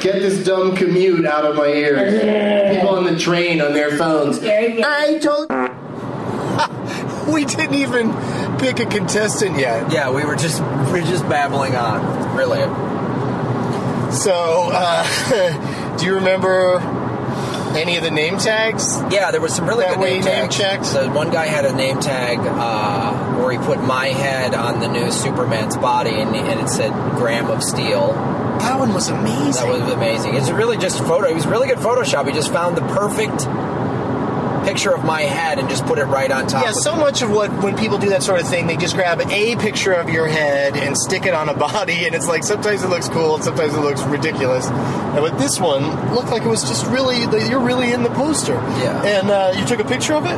Get 0.01 0.21
this 0.21 0.45
dumb 0.45 0.77
commute 0.77 1.25
out 1.25 1.43
of 1.43 1.57
my 1.57 1.67
ears. 1.67 2.75
People 2.75 2.95
on 2.95 3.03
the 3.03 3.19
train 3.19 3.61
on 3.61 3.73
their 3.73 3.91
phones. 3.97 4.39
I 4.41 5.19
told. 5.19 5.49
we 7.33 7.43
didn't 7.43 7.75
even 7.75 8.13
pick 8.59 8.79
a 8.79 8.85
contestant 8.85 9.59
yet. 9.59 9.91
Yeah, 9.91 10.09
we 10.11 10.23
were 10.23 10.37
just 10.37 10.61
we 10.61 11.01
were 11.01 11.07
just 11.07 11.27
babbling 11.27 11.75
on. 11.75 12.35
Really. 12.35 12.63
So, 14.11 14.69
uh, 14.71 15.03
do 15.97 16.05
you 16.05 16.15
remember 16.15 16.79
any 17.75 17.97
of 17.97 18.03
the 18.03 18.11
name 18.11 18.37
tags? 18.37 18.99
Yeah, 19.11 19.31
there 19.31 19.41
was 19.41 19.53
some 19.55 19.67
really 19.67 19.83
That 19.83 19.95
good 19.95 20.05
name 20.05 20.23
name 20.23 20.49
tags. 20.49 20.89
So 20.89 21.11
one 21.11 21.29
guy 21.31 21.45
had 21.47 21.65
a 21.65 21.75
name 21.75 21.99
tag 21.99 22.39
uh, 22.39 23.35
where 23.39 23.51
he 23.51 23.57
put 23.57 23.81
my 23.81 24.07
head 24.07 24.53
on 24.53 24.79
the 24.79 24.87
new 24.87 25.11
Superman's 25.11 25.77
body, 25.77 26.11
and, 26.11 26.35
and 26.35 26.59
it 26.59 26.69
said 26.69 26.91
Gram 27.15 27.47
of 27.49 27.63
Steel. 27.63 28.13
That 28.59 28.79
one 28.79 28.93
was 28.93 29.09
amazing. 29.09 29.69
That 29.69 29.81
was 29.81 29.93
amazing. 29.93 30.35
It's 30.35 30.49
really 30.49 30.77
just 30.77 30.99
photo. 30.99 31.27
It 31.27 31.35
was 31.35 31.45
really 31.45 31.67
good 31.67 31.77
Photoshop. 31.77 32.27
He 32.27 32.33
just 32.33 32.51
found 32.51 32.75
the 32.75 32.81
perfect 32.81 33.45
picture 34.67 34.93
of 34.93 35.05
my 35.05 35.21
head 35.21 35.59
and 35.59 35.69
just 35.69 35.85
put 35.85 35.97
it 35.97 36.03
right 36.05 36.29
on 36.29 36.45
top. 36.45 36.65
Yeah, 36.65 36.73
so 36.73 36.95
much 36.95 37.21
of 37.21 37.31
what 37.31 37.49
when 37.63 37.77
people 37.77 37.97
do 37.97 38.09
that 38.09 38.21
sort 38.21 38.41
of 38.41 38.47
thing, 38.47 38.67
they 38.67 38.75
just 38.75 38.95
grab 38.95 39.21
a 39.21 39.55
picture 39.55 39.93
of 39.93 40.09
your 40.09 40.27
head 40.27 40.75
and 40.75 40.97
stick 40.97 41.25
it 41.25 41.33
on 41.33 41.47
a 41.47 41.53
body, 41.67 42.05
and 42.05 42.13
it's 42.13 42.27
like 42.27 42.43
sometimes 42.43 42.83
it 42.83 42.89
looks 42.89 43.07
cool, 43.07 43.35
and 43.35 43.43
sometimes 43.43 43.73
it 43.73 43.79
looks 43.79 44.01
ridiculous. 44.03 44.67
And 44.67 45.21
but 45.21 45.37
this 45.39 45.59
one 45.59 46.13
looked 46.13 46.29
like 46.29 46.43
it 46.43 46.49
was 46.49 46.63
just 46.63 46.85
really 46.87 47.21
you're 47.49 47.63
really 47.63 47.93
in 47.93 48.03
the 48.03 48.09
poster. 48.09 48.53
Yeah. 48.53 49.03
And 49.03 49.29
uh, 49.29 49.53
you 49.57 49.65
took 49.65 49.79
a 49.79 49.85
picture 49.85 50.13
of 50.13 50.25
it. 50.25 50.37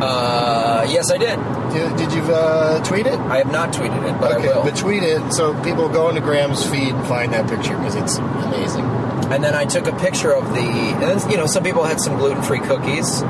Uh, 0.00 0.86
yes, 0.88 1.10
I 1.10 1.18
did. 1.18 1.36
Did, 1.72 1.96
did 1.96 2.12
you 2.12 2.22
uh, 2.32 2.82
tweet 2.84 3.06
it? 3.06 3.18
I 3.18 3.38
have 3.38 3.52
not 3.52 3.72
tweeted 3.72 4.02
it, 4.08 4.20
but 4.20 4.32
okay, 4.36 4.48
I 4.48 4.56
will. 4.56 4.64
but 4.64 4.76
tweet 4.76 5.02
it 5.02 5.32
so 5.32 5.60
people 5.62 5.88
go 5.88 6.08
into 6.08 6.20
Graham's 6.20 6.64
feed 6.64 6.94
and 6.94 7.06
find 7.06 7.32
that 7.32 7.48
picture 7.48 7.76
because 7.76 7.94
it's 7.94 8.16
amazing. 8.18 8.84
And 9.30 9.44
then 9.44 9.54
I 9.54 9.66
took 9.66 9.86
a 9.86 9.92
picture 9.96 10.32
of 10.32 10.54
the, 10.54 10.60
and 10.60 11.30
you 11.30 11.36
know, 11.36 11.46
some 11.46 11.62
people 11.62 11.84
had 11.84 12.00
some 12.00 12.16
gluten 12.16 12.42
free 12.42 12.60
cookies, 12.60 13.20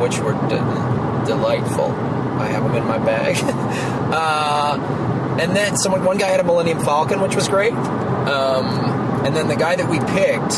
which 0.00 0.18
were 0.18 0.32
de- 0.48 1.24
delightful. 1.26 1.92
I 2.40 2.48
have 2.48 2.64
them 2.64 2.74
in 2.74 2.86
my 2.86 2.98
bag. 2.98 3.36
uh, 4.12 4.78
and 5.38 5.54
then 5.54 5.76
someone, 5.76 6.04
one 6.04 6.16
guy 6.16 6.28
had 6.28 6.40
a 6.40 6.44
Millennium 6.44 6.80
Falcon, 6.80 7.20
which 7.20 7.36
was 7.36 7.48
great. 7.48 7.72
Um, 7.72 9.24
and 9.26 9.36
then 9.36 9.48
the 9.48 9.56
guy 9.56 9.76
that 9.76 9.88
we 9.88 9.98
picked 9.98 10.56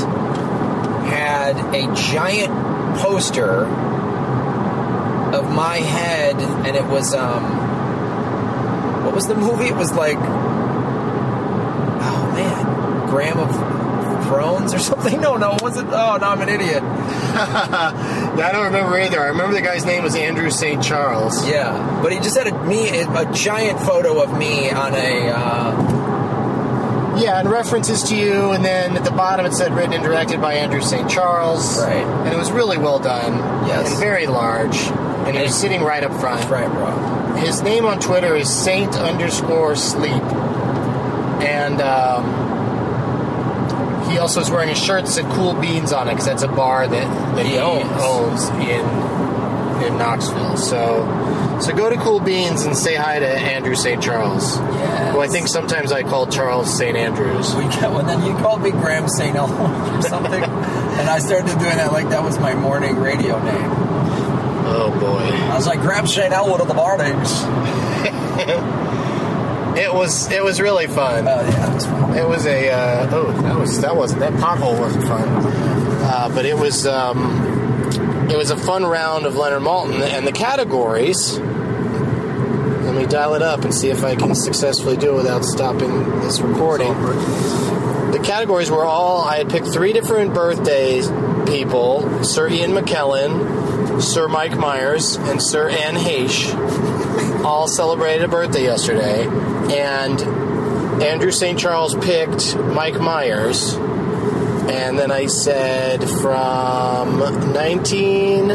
had 1.11 1.57
a 1.75 1.95
giant 1.95 2.53
poster 2.99 3.67
of 5.35 5.53
my 5.53 5.79
head, 5.79 6.37
and 6.37 6.77
it 6.77 6.85
was, 6.85 7.15
um, 7.15 7.43
what 9.05 9.15
was 9.15 9.27
the 9.27 9.35
movie? 9.35 9.67
It 9.67 9.77
was 9.77 9.93
like, 9.93 10.19
oh 12.01 12.33
man, 12.33 13.09
Graham 13.09 13.39
of 13.39 13.84
Crohn's 14.25 14.73
or 14.75 14.79
something? 14.79 15.21
No, 15.25 15.37
no, 15.37 15.55
it 15.55 15.63
wasn't. 15.63 15.89
Oh, 15.91 16.17
no, 16.21 16.27
I'm 16.29 16.41
an 16.43 16.49
idiot. 16.49 16.83
I 16.83 18.51
don't 18.53 18.65
remember 18.67 18.99
either. 18.99 19.21
I 19.21 19.27
remember 19.29 19.55
the 19.55 19.63
guy's 19.63 19.85
name 19.87 20.03
was 20.03 20.15
Andrew 20.15 20.51
St. 20.51 20.83
Charles. 20.83 21.47
Yeah, 21.49 22.01
but 22.03 22.13
he 22.13 22.19
just 22.19 22.37
had 22.37 22.47
a 22.47 22.65
me 22.65 22.89
a 22.89 23.33
giant 23.33 23.81
photo 23.81 24.23
of 24.23 24.37
me 24.39 24.71
on 24.71 24.95
a. 24.95 25.31
Uh, 25.31 27.19
Yeah, 27.19 27.39
and 27.41 27.49
references 27.49 28.03
to 28.11 28.17
you, 28.17 28.51
and 28.51 28.65
then 28.65 28.97
at 28.97 29.05
the 29.05 29.11
bottom 29.13 29.47
it 29.47 29.53
said 29.53 29.73
written 29.73 29.93
and 29.95 30.03
directed 30.03 30.41
by 30.41 30.55
Andrew 30.55 30.83
St. 30.83 31.09
Charles. 31.09 31.81
Right. 31.81 32.05
And 32.05 32.33
it 32.35 32.37
was 32.37 32.51
really 32.51 32.77
well 32.77 32.99
done. 32.99 33.35
Yes. 33.69 33.89
And 33.93 34.01
very 34.01 34.27
large. 34.27 34.77
And 35.27 35.37
he 35.37 35.43
was 35.43 35.55
sitting 35.55 35.83
right 35.83 36.03
up 36.05 36.13
front. 36.21 36.51
right, 36.51 36.69
bro. 36.69 37.37
His 37.37 37.63
name 37.63 37.87
on 37.87 37.99
Twitter 38.01 38.35
is 38.37 38.49
Saint 38.51 38.95
underscore 38.97 39.75
sleep. 39.77 40.23
And 41.41 41.81
um, 41.81 42.25
he 44.15 44.21
also 44.21 44.41
is 44.41 44.49
wearing 44.49 44.71
a 44.71 44.77
shirt 44.77 45.07
that 45.07 45.11
said 45.11 45.25
Cool 45.33 45.55
Beans 45.55 45.93
on 45.93 46.07
it 46.07 46.13
because 46.13 46.27
that's 46.27 46.45
a 46.45 46.49
bar 46.49 46.87
that, 46.87 47.35
that 47.35 47.45
he, 47.45 47.59
owns. 47.59 48.49
in 48.63 49.15
in 49.85 49.99
Knoxville. 49.99 50.57
So 50.57 51.59
so 51.61 51.75
go 51.75 51.91
to 51.91 51.97
Cool 51.97 52.21
Beans 52.21 52.65
and 52.65 52.77
say 52.77 52.95
hi 52.95 53.19
to 53.19 53.27
Andrew 53.29 53.75
St. 53.75 54.01
Charles. 54.01 54.57
Yes. 54.57 55.15
Who 55.15 55.21
I 55.21 55.27
think 55.27 55.49
sometimes 55.49 55.91
I 55.91 56.05
call 56.05 56.29
Charles 56.29 56.73
St. 56.73 56.97
Andrews. 56.97 57.57
We 57.57 57.65
got 57.65 57.91
well, 57.91 58.05
then 58.05 58.25
you 58.25 58.35
called 58.35 58.63
me 58.63 58.71
Graham 58.71 59.09
St. 59.09 59.35
Elmo 59.35 59.99
or 59.99 60.03
something, 60.03 60.43
and 60.45 61.11
I 61.11 61.19
started 61.19 61.59
doing 61.59 61.77
that 61.77 61.93
like 61.93 62.09
that 62.11 62.23
was 62.23 62.39
my 62.39 62.55
morning 62.55 62.97
radio 63.01 63.43
name. 63.43 63.71
Oh 64.67 64.97
boy. 65.01 65.25
I 65.53 65.57
was 65.57 65.67
like, 65.67 65.81
grab 65.81 66.07
St. 66.07 66.33
Elwood 66.33 66.61
of 66.61 66.69
the 66.69 66.75
Bardings. 66.75 67.43
It 69.77 69.93
was 69.93 70.31
it 70.31 70.43
was 70.43 70.61
really 70.61 70.87
fun. 70.87 71.27
Oh, 71.27 71.41
yeah, 71.41 71.51
that 71.51 71.75
was 71.75 71.87
fun. 71.87 72.17
It 72.17 72.29
was 72.29 72.47
a 72.47 72.71
uh, 72.71 73.11
oh 73.13 73.33
that 73.43 73.59
was 73.59 73.81
that 73.81 73.97
wasn't 73.97 74.21
that 74.21 74.33
pothole 74.35 74.79
wasn't 74.79 75.05
fun, 75.05 75.29
uh, 75.29 76.31
but 76.33 76.47
it 76.47 76.57
was 76.57 76.87
um, 76.87 78.29
it 78.31 78.37
was 78.37 78.51
a 78.51 78.57
fun 78.57 78.85
round 78.85 79.27
of 79.27 79.37
Leonard 79.37 79.63
Maltin 79.63 80.01
and 80.01 80.27
the 80.27 80.33
categories. 80.33 81.39
Let 81.39 82.95
me 82.95 83.07
dial 83.07 83.35
it 83.35 83.43
up 83.43 83.65
and 83.65 83.75
see 83.75 83.91
if 83.91 84.05
I 84.05 84.15
can 84.15 84.37
successfully 84.37 84.97
do 84.97 85.15
it 85.15 85.17
without 85.17 85.45
stopping 85.45 86.21
this 86.21 86.41
recording. 86.41 86.93
The 88.13 88.21
categories 88.23 88.71
were 88.71 88.85
all 88.85 89.23
I 89.23 89.39
had 89.39 89.51
picked 89.51 89.67
three 89.67 89.93
different 89.93 90.35
birthdays 90.35 91.09
people: 91.49 92.23
Sir 92.23 92.49
Ian 92.49 92.71
McKellen, 92.71 94.01
Sir 94.01 94.29
Mike 94.29 94.57
Myers, 94.57 95.17
and 95.17 95.43
Sir 95.43 95.69
Anne 95.69 95.97
Heche 95.97 96.84
all 97.45 97.69
celebrated 97.69 98.25
a 98.25 98.29
birthday 98.29 98.63
yesterday, 98.63 99.27
and 99.27 100.21
Andrew 101.03 101.31
St. 101.31 101.59
Charles 101.59 101.95
picked 101.95 102.57
Mike 102.57 102.99
Myers, 102.99 103.75
and 103.75 104.99
then 104.99 105.13
I 105.13 105.27
said 105.27 106.09
from 106.09 107.19
19. 107.53 108.49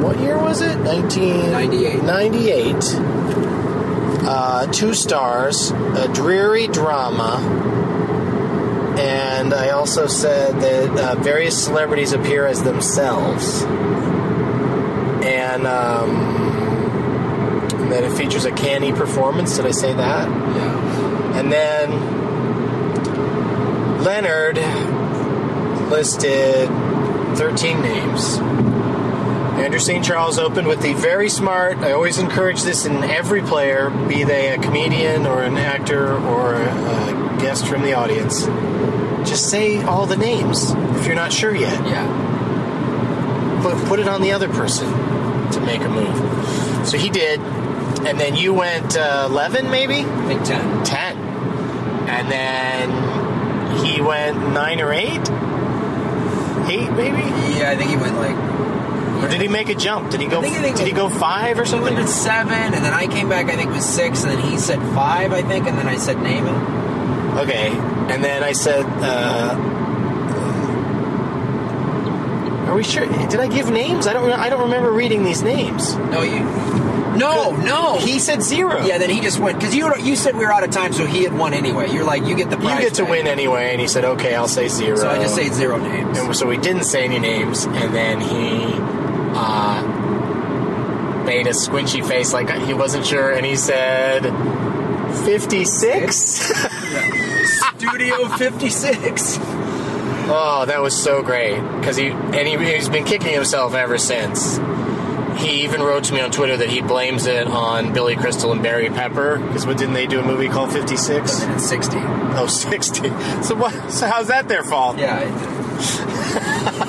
What 0.00 0.20
year 0.20 0.38
was 0.38 0.60
it? 0.60 0.78
1998. 0.78 2.02
98. 2.04 2.76
Uh, 4.22 4.66
two 4.70 4.94
stars, 4.94 5.72
a 5.72 6.08
dreary 6.12 6.68
drama, 6.68 7.38
and 8.98 9.52
I 9.52 9.70
also 9.70 10.06
said 10.06 10.60
that 10.60 10.98
uh, 10.98 11.20
various 11.22 11.64
celebrities 11.64 12.12
appear 12.12 12.46
as 12.46 12.62
themselves. 12.62 13.62
And 15.22 15.66
um, 15.66 16.29
and 17.90 18.04
then 18.04 18.04
it 18.12 18.16
features 18.16 18.44
a 18.44 18.52
canny 18.52 18.92
performance. 18.92 19.56
Did 19.56 19.66
I 19.66 19.72
say 19.72 19.92
that? 19.92 20.28
Yeah. 20.28 21.40
And 21.40 21.50
then 21.50 21.90
Leonard 24.04 24.58
listed 25.90 26.68
13 27.36 27.82
names. 27.82 28.38
Andrew 29.58 29.80
St. 29.80 30.04
Charles 30.04 30.38
opened 30.38 30.68
with 30.68 30.80
the 30.82 30.92
very 30.94 31.28
smart. 31.28 31.78
I 31.78 31.90
always 31.90 32.18
encourage 32.18 32.62
this 32.62 32.86
in 32.86 33.02
every 33.02 33.42
player, 33.42 33.90
be 33.90 34.22
they 34.22 34.54
a 34.54 34.58
comedian 34.58 35.26
or 35.26 35.42
an 35.42 35.56
actor 35.58 36.16
or 36.16 36.54
a, 36.54 37.38
guest 37.40 37.66
from 37.66 37.82
the 37.82 37.94
audience. 37.94 38.44
Just 39.28 39.50
say 39.50 39.82
all 39.82 40.06
the 40.06 40.16
names 40.16 40.70
if 40.96 41.06
you're 41.06 41.16
not 41.16 41.32
sure 41.32 41.54
yet 41.54 41.86
Yeah. 41.88 42.06
put, 43.62 43.76
put 43.88 43.98
it 43.98 44.06
on 44.06 44.20
the 44.22 44.30
other 44.32 44.48
person 44.48 44.86
to 45.50 45.60
make 45.62 45.80
a 45.80 45.88
move. 45.88 46.86
So 46.86 46.98
he 46.98 47.08
did, 47.08 47.40
and 48.06 48.18
then 48.18 48.34
you 48.36 48.52
went 48.54 48.96
uh, 48.96 49.26
11 49.30 49.70
maybe? 49.70 50.00
I 50.04 50.26
think 50.26 50.44
10. 50.44 50.84
10. 50.84 51.16
And 52.08 52.30
then 52.30 53.84
he 53.84 54.00
went 54.00 54.36
9 54.52 54.80
or 54.80 54.92
8? 54.92 55.00
8 55.00 55.20
maybe? 56.92 57.22
Yeah, 57.58 57.70
I 57.70 57.76
think 57.76 57.90
he 57.90 57.96
went 57.96 58.16
like. 58.18 58.36
Or 59.24 59.28
did 59.28 59.40
he 59.42 59.48
make 59.48 59.68
a 59.68 59.74
jump? 59.74 60.10
Did 60.10 60.20
he 60.22 60.26
go 60.26 60.38
I 60.38 60.42
think- 60.42 60.56
I 60.56 60.62
think- 60.62 60.76
did 60.78 60.86
he 60.86 60.92
go 60.92 61.08
5 61.08 61.58
or 61.58 61.64
He 61.64 61.68
something? 61.68 61.94
went 61.94 62.04
at 62.04 62.08
seven, 62.08 62.52
and 62.74 62.82
then 62.84 62.92
I 62.94 63.06
came 63.06 63.28
back. 63.28 63.46
I 63.50 63.56
think 63.56 63.70
it 63.70 63.74
was 63.74 63.84
six, 63.84 64.22
and 64.24 64.32
then 64.32 64.38
he 64.40 64.56
said 64.56 64.78
five, 64.94 65.32
I 65.32 65.42
think, 65.42 65.66
and 65.68 65.76
then 65.78 65.86
I 65.88 65.96
said 65.96 66.16
Naaman. 66.22 67.38
Okay. 67.38 67.68
And 68.12 68.24
then 68.24 68.42
I 68.42 68.52
said 68.52 68.84
uh 69.02 69.54
Are 72.68 72.74
we 72.74 72.82
sure? 72.82 73.04
Did 73.06 73.40
I 73.40 73.48
give 73.48 73.70
names? 73.70 74.06
I 74.06 74.12
don't. 74.12 74.30
I 74.30 74.48
don't 74.48 74.62
remember 74.62 74.90
reading 74.92 75.24
these 75.24 75.42
names. 75.42 75.96
No, 75.96 76.22
you. 76.22 76.38
No, 77.16 77.56
no. 77.56 77.98
He 77.98 78.18
said 78.18 78.42
zero. 78.42 78.84
Yeah, 78.84 78.98
then 78.98 79.10
he 79.10 79.20
just 79.20 79.38
went 79.38 79.58
because 79.58 79.74
you 79.74 79.92
you 79.98 80.16
said 80.16 80.36
we 80.36 80.44
were 80.44 80.52
out 80.52 80.64
of 80.64 80.70
time, 80.70 80.92
so 80.92 81.06
he 81.06 81.24
had 81.24 81.36
won 81.36 81.54
anyway. 81.54 81.90
You're 81.90 82.04
like 82.04 82.24
you 82.24 82.36
get 82.36 82.50
the 82.50 82.56
You 82.56 82.80
get 82.80 82.94
to 82.94 83.04
win 83.04 83.26
anyway, 83.26 83.70
and 83.72 83.80
he 83.80 83.88
said, 83.88 84.04
"Okay, 84.04 84.34
I'll 84.34 84.48
say 84.48 84.68
zero. 84.68 84.96
So 84.96 85.08
I 85.08 85.18
just 85.18 85.34
say 85.34 85.48
zero 85.48 85.78
names. 85.78 86.18
And 86.18 86.36
so 86.36 86.46
we 86.46 86.56
didn't 86.56 86.84
say 86.84 87.04
any 87.04 87.18
names, 87.18 87.64
and 87.64 87.94
then 87.94 88.20
he 88.20 88.74
uh, 89.34 89.82
made 91.24 91.46
a 91.46 91.50
squinchy 91.50 92.06
face 92.06 92.32
like 92.32 92.50
he 92.66 92.74
wasn't 92.74 93.06
sure, 93.06 93.32
and 93.32 93.44
he 93.46 93.56
said, 93.56 94.22
56? 95.24 96.16
Studio 97.78 98.28
56. 98.28 99.38
oh, 100.28 100.64
that 100.66 100.80
was 100.80 101.00
so 101.00 101.22
great. 101.22 101.60
Because 101.78 101.96
he, 101.96 102.08
and 102.08 102.46
he, 102.46 102.56
he's 102.74 102.88
been 102.88 103.04
kicking 103.04 103.32
himself 103.32 103.74
ever 103.74 103.98
since. 103.98 104.58
He 105.40 105.62
even 105.64 105.82
wrote 105.82 106.04
to 106.04 106.12
me 106.14 106.20
on 106.20 106.30
Twitter 106.30 106.56
that 106.58 106.68
he 106.68 106.80
blames 106.82 107.26
it 107.26 107.46
on 107.46 107.92
Billy 107.92 108.14
Crystal 108.16 108.52
and 108.52 108.62
Barry 108.62 108.88
Pepper. 108.90 109.38
Because 109.38 109.66
what 109.66 109.78
didn't 109.78 109.94
they 109.94 110.06
do 110.06 110.20
a 110.20 110.22
movie 110.26 110.48
called 110.48 110.72
56? 110.72 111.42
And 111.42 111.60
60. 111.60 111.96
Oh, 111.98 112.46
60. 112.46 113.08
So 113.42 113.54
what? 113.54 113.90
So 113.90 114.06
how's 114.06 114.28
that 114.28 114.48
their 114.48 114.62
fault? 114.62 114.98
Yeah. 114.98 115.20
It, 115.20 115.32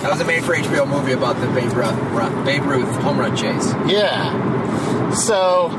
that 0.02 0.10
was 0.12 0.20
a 0.20 0.26
made 0.26 0.44
for 0.44 0.54
HBO 0.56 0.88
movie 0.88 1.14
about 1.14 1.40
the 1.40 1.48
Babe 1.48 1.72
Ruth, 1.72 1.96
run, 2.12 2.46
Babe 2.46 2.64
Ruth 2.64 2.94
home 2.98 3.18
run 3.20 3.36
chase. 3.36 3.72
Yeah. 3.88 5.12
So, 5.14 5.70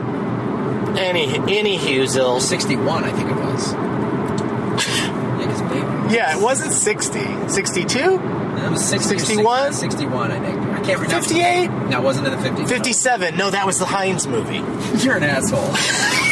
any 0.97 1.37
any 1.59 1.77
Hughesville. 1.79 2.41
61, 2.41 3.05
I 3.05 3.13
think 3.13 3.31
it 3.31 3.37
was. 3.37 3.73
Yeah, 3.73 5.47
'cause 5.47 5.63
Babe. 5.63 6.11
Yeah, 6.13 6.37
it 6.37 6.43
wasn't 6.43 6.73
60. 6.73 7.49
62? 7.49 7.99
It 7.99 8.71
was 8.71 8.85
60 8.85 9.19
61? 9.19 9.73
61, 9.73 10.31
I 10.33 10.39
think. 10.41 10.61
Can't 10.85 11.01
remember. 11.01 11.23
58? 11.23 11.69
No, 11.69 12.01
it 12.01 12.03
wasn't 12.03 12.27
in 12.27 12.33
the 12.33 12.49
50s. 12.49 12.69
57. 12.69 13.37
No, 13.37 13.51
that 13.51 13.67
was 13.67 13.79
the 13.79 13.85
Heinz 13.85 14.27
movie. 14.27 14.63
You're 15.05 15.17
an 15.17 15.23
asshole. 15.25 15.73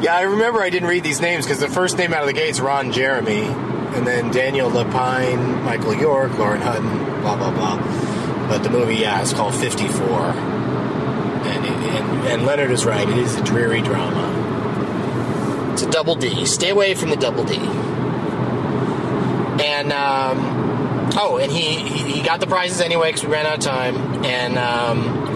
Yeah, 0.00 0.14
I 0.16 0.22
remember 0.22 0.60
I 0.60 0.70
didn't 0.70 0.88
read 0.88 1.04
these 1.04 1.20
names 1.20 1.44
because 1.44 1.60
the 1.60 1.68
first 1.68 1.98
name 1.98 2.12
out 2.12 2.22
of 2.22 2.26
the 2.26 2.32
gate's 2.32 2.60
Ron 2.60 2.92
Jeremy, 2.92 3.42
and 3.42 4.06
then 4.06 4.30
Daniel 4.30 4.70
Lapaine, 4.70 5.62
Michael 5.64 5.94
York, 5.94 6.36
Lauren 6.38 6.60
Hutton, 6.60 6.88
blah, 7.20 7.36
blah, 7.36 7.50
blah. 7.50 7.76
But 8.48 8.62
the 8.62 8.70
movie, 8.70 8.96
yeah, 8.96 9.20
it's 9.20 9.32
called 9.32 9.54
54. 9.54 10.00
And, 10.08 11.64
it, 11.64 11.70
and, 11.70 12.28
and 12.28 12.46
Leonard 12.46 12.70
is 12.70 12.84
right, 12.84 13.08
it 13.08 13.18
is 13.18 13.36
a 13.36 13.42
dreary 13.44 13.82
drama. 13.82 15.72
It's 15.72 15.82
a 15.82 15.90
double 15.90 16.14
D. 16.14 16.46
Stay 16.46 16.70
away 16.70 16.94
from 16.94 17.10
the 17.10 17.16
double 17.16 17.44
D. 17.44 17.56
And, 19.62 19.92
um, 19.92 20.55
oh, 21.16 21.38
and 21.38 21.50
he, 21.50 21.78
he, 22.12 22.22
got 22.22 22.40
the 22.40 22.46
prizes 22.46 22.80
anyway 22.80 23.08
because 23.08 23.24
we 23.24 23.32
ran 23.32 23.46
out 23.46 23.58
of 23.58 23.64
time. 23.64 24.24
And, 24.24 24.58
um, 24.58 25.26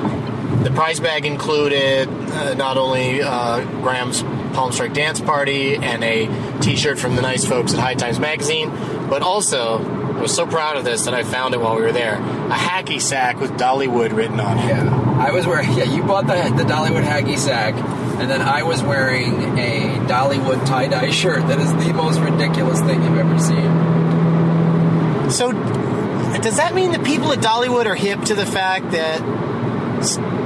the 0.62 0.70
prize 0.70 1.00
bag 1.00 1.24
included 1.24 2.08
uh, 2.08 2.52
not 2.54 2.76
only 2.76 3.22
uh, 3.22 3.64
Graham's 3.80 4.22
Palm 4.52 4.72
Strike 4.72 4.92
Dance 4.92 5.18
Party 5.18 5.76
and 5.76 6.04
a 6.04 6.58
T-shirt 6.60 6.98
from 6.98 7.16
the 7.16 7.22
nice 7.22 7.46
folks 7.46 7.72
at 7.72 7.80
High 7.80 7.94
Times 7.94 8.20
Magazine, 8.20 8.68
but 9.08 9.22
also 9.22 9.78
I 10.20 10.20
was 10.20 10.34
so 10.34 10.46
proud 10.46 10.76
of 10.76 10.84
this 10.84 11.06
that 11.06 11.14
I 11.14 11.22
found 11.22 11.54
it 11.54 11.60
while 11.60 11.76
we 11.76 11.82
were 11.82 11.92
there. 11.92 12.16
A 12.16 12.54
hacky 12.54 13.00
sack 13.00 13.40
with 13.40 13.52
Dollywood 13.52 14.14
written 14.14 14.38
on 14.38 14.58
it. 14.58 14.66
Yeah, 14.66 15.16
I 15.18 15.30
was 15.32 15.46
wearing. 15.46 15.70
Yeah, 15.78 15.84
you 15.84 16.02
bought 16.02 16.26
the 16.26 16.34
the 16.54 16.64
Dollywood 16.64 17.04
hacky 17.04 17.38
sack, 17.38 17.74
and 18.20 18.30
then 18.30 18.42
I 18.42 18.62
was 18.62 18.82
wearing 18.82 19.58
a 19.58 19.98
Dollywood 20.08 20.66
tie 20.66 20.88
dye 20.88 21.10
shirt. 21.10 21.46
That 21.48 21.58
is 21.58 21.72
the 21.86 21.94
most 21.94 22.20
ridiculous 22.20 22.80
thing 22.80 23.02
you've 23.02 23.16
ever 23.16 23.38
seen. 23.38 23.99
So, 25.30 25.52
does 25.52 26.56
that 26.56 26.74
mean 26.74 26.92
the 26.92 26.98
people 26.98 27.32
at 27.32 27.38
Dollywood 27.38 27.86
are 27.86 27.94
hip 27.94 28.22
to 28.24 28.34
the 28.34 28.46
fact 28.46 28.90
that 28.92 29.20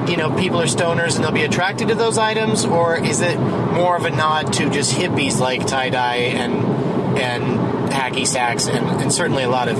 you 0.08 0.16
know 0.16 0.34
people 0.36 0.60
are 0.60 0.66
stoners 0.66 1.16
and 1.16 1.24
they'll 1.24 1.32
be 1.32 1.42
attracted 1.42 1.88
to 1.88 1.94
those 1.94 2.18
items, 2.18 2.64
or 2.64 2.96
is 2.96 3.20
it 3.20 3.38
more 3.38 3.96
of 3.96 4.04
a 4.04 4.10
nod 4.10 4.52
to 4.54 4.70
just 4.70 4.94
hippies 4.94 5.38
like 5.38 5.66
tie 5.66 5.90
dye 5.90 6.16
and 6.16 6.54
and 7.18 7.90
hacky 7.92 8.26
sacks 8.26 8.66
and, 8.66 8.86
and 9.00 9.12
certainly 9.12 9.44
a 9.44 9.48
lot 9.48 9.68
of 9.68 9.76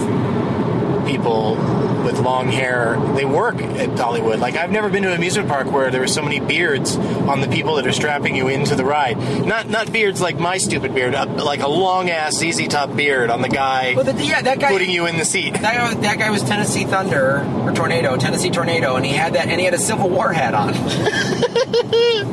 people 1.07 1.57
with 2.05 2.19
long 2.21 2.49
hair 2.49 2.99
they 3.15 3.25
work 3.25 3.57
at 3.57 3.91
Dollywood. 3.91 4.39
Like 4.39 4.57
I've 4.57 4.71
never 4.71 4.89
been 4.91 5.03
to 5.03 5.09
an 5.11 5.17
amusement 5.17 5.49
park 5.49 5.71
where 5.73 5.91
there 5.91 6.01
were 6.01 6.07
so 6.07 6.23
many 6.23 6.41
beards 6.41 6.97
on 6.97 7.41
the 7.41 7.49
people 7.49 7.77
that 7.77 7.87
are 7.87 7.93
strapping 7.93 8.37
you 8.37 8.49
into 8.49 8.75
the 8.75 8.85
ride. 8.85 9.17
Not 9.45 9.69
not 9.69 9.93
beards 9.93 10.21
like 10.21 10.39
my 10.39 10.59
stupid 10.59 10.95
beard, 10.95 11.15
like 11.15 11.61
a 11.61 11.69
long 11.69 12.11
ass 12.11 12.37
ZZ 12.39 12.69
Top 12.69 12.95
beard 12.95 13.31
on 13.31 13.43
the 13.43 13.49
guy 13.49 13.95
Well, 13.95 14.05
the, 14.05 14.13
yeah, 14.25 14.43
that 14.43 14.59
guy. 14.59 14.71
putting 14.71 14.91
you 14.91 15.07
in 15.07 15.17
the 15.19 15.25
seat. 15.25 15.55
That 15.55 15.63
guy, 15.63 15.95
that 15.95 16.19
guy 16.19 16.31
was 16.31 16.43
Tennessee 16.43 16.85
Thunder 16.85 17.45
or 17.63 17.73
Tornado, 17.73 18.17
Tennessee 18.17 18.51
Tornado, 18.51 18.97
and 18.97 19.05
he 19.05 19.13
had 19.13 19.35
that, 19.35 19.49
and 19.49 19.59
he 19.59 19.65
had 19.65 19.75
a 19.75 19.79
Civil 19.79 20.09
War 20.11 20.33
hat 20.33 20.55
on. 20.55 20.75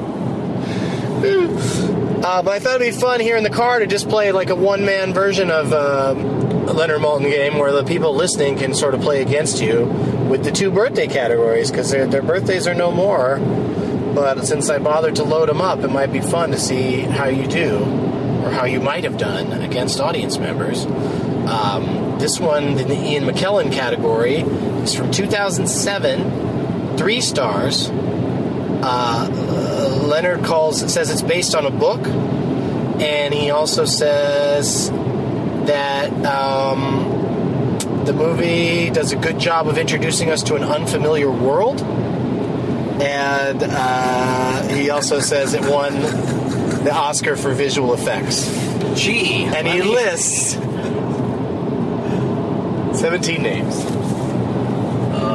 Uh, 1.22 2.42
but 2.44 2.52
I 2.52 2.60
thought 2.60 2.76
it'd 2.80 2.94
be 2.94 3.00
fun 3.00 3.20
here 3.20 3.36
in 3.36 3.44
the 3.44 3.50
car 3.50 3.80
to 3.80 3.88
just 3.88 4.08
play 4.08 4.32
like 4.32 4.50
a 4.52 4.56
one 4.56 4.86
man 4.86 5.12
version 5.14 5.50
of 5.50 5.74
uh, 5.74 6.14
Leonard 6.74 7.02
Maltin 7.02 7.30
game 7.30 7.58
where 7.58 7.72
the 7.72 7.84
people 7.84 8.16
listening 8.16 8.58
can 8.58 8.74
sort 8.74 8.94
of 8.94 9.02
play 9.02 9.22
against 9.22 9.62
you 9.62 9.86
with 10.30 10.44
the 10.44 10.52
two 10.52 10.72
birthday 10.72 11.08
categories 11.08 11.72
because 11.72 11.92
their, 11.92 12.22
birthdays 12.22 12.68
are 12.68 12.74
no 12.74 12.92
more. 12.92 13.38
But 14.14 14.46
since 14.46 14.70
I 14.70 14.80
bothered 14.80 15.16
to 15.18 15.24
load 15.24 15.50
them 15.50 15.62
up, 15.62 15.80
it 15.80 15.90
might 15.90 16.12
be 16.12 16.22
fun 16.22 16.52
to 16.52 16.60
see 16.60 17.02
how 17.02 17.28
you 17.28 17.48
do 17.48 17.80
or 18.44 18.52
how 18.52 18.66
you 18.66 18.80
might 18.80 19.04
have 19.04 19.18
done 19.18 19.52
against 19.62 20.00
audience 20.00 20.38
members. 20.38 20.86
Um, 20.86 22.18
this 22.20 22.40
one 22.40 22.76
the 22.76 22.94
Ian 22.94 23.26
McKellen 23.26 23.72
category 23.72 24.38
is 24.38 24.94
from 24.94 25.12
2007, 25.12 26.98
three 26.98 27.22
stars. 27.22 27.90
Uh, 28.84 29.28
Leonard 30.04 30.44
calls 30.44 30.92
says 30.92 31.10
it's 31.10 31.22
based 31.22 31.56
on 31.56 31.66
a 31.66 31.72
book, 31.72 32.06
and 32.08 33.34
he 33.34 33.50
also 33.50 33.86
says 33.86 34.92
that 35.68 36.12
um, 36.26 38.06
the 38.06 38.14
movie 38.14 38.90
does 38.90 39.12
a 39.12 39.16
good 39.16 39.40
job 39.40 39.68
of 39.68 39.78
introducing 39.78 40.30
us 40.30 40.44
to 40.44 40.56
an 40.56 40.64
unfamiliar 40.64 41.30
world. 41.30 41.82
And 43.02 43.64
uh, 43.64 44.68
he 44.70 44.90
also 44.90 45.20
says 45.20 45.54
it 45.54 45.62
won 45.62 45.94
the 46.84 46.94
Oscar 46.94 47.36
for 47.36 47.54
visual 47.54 47.94
effects. 47.94 48.48
Gee. 48.96 49.46
And 49.46 49.68
he 49.68 49.82
lists 49.82 50.54
17 53.00 53.42
names. 53.42 53.84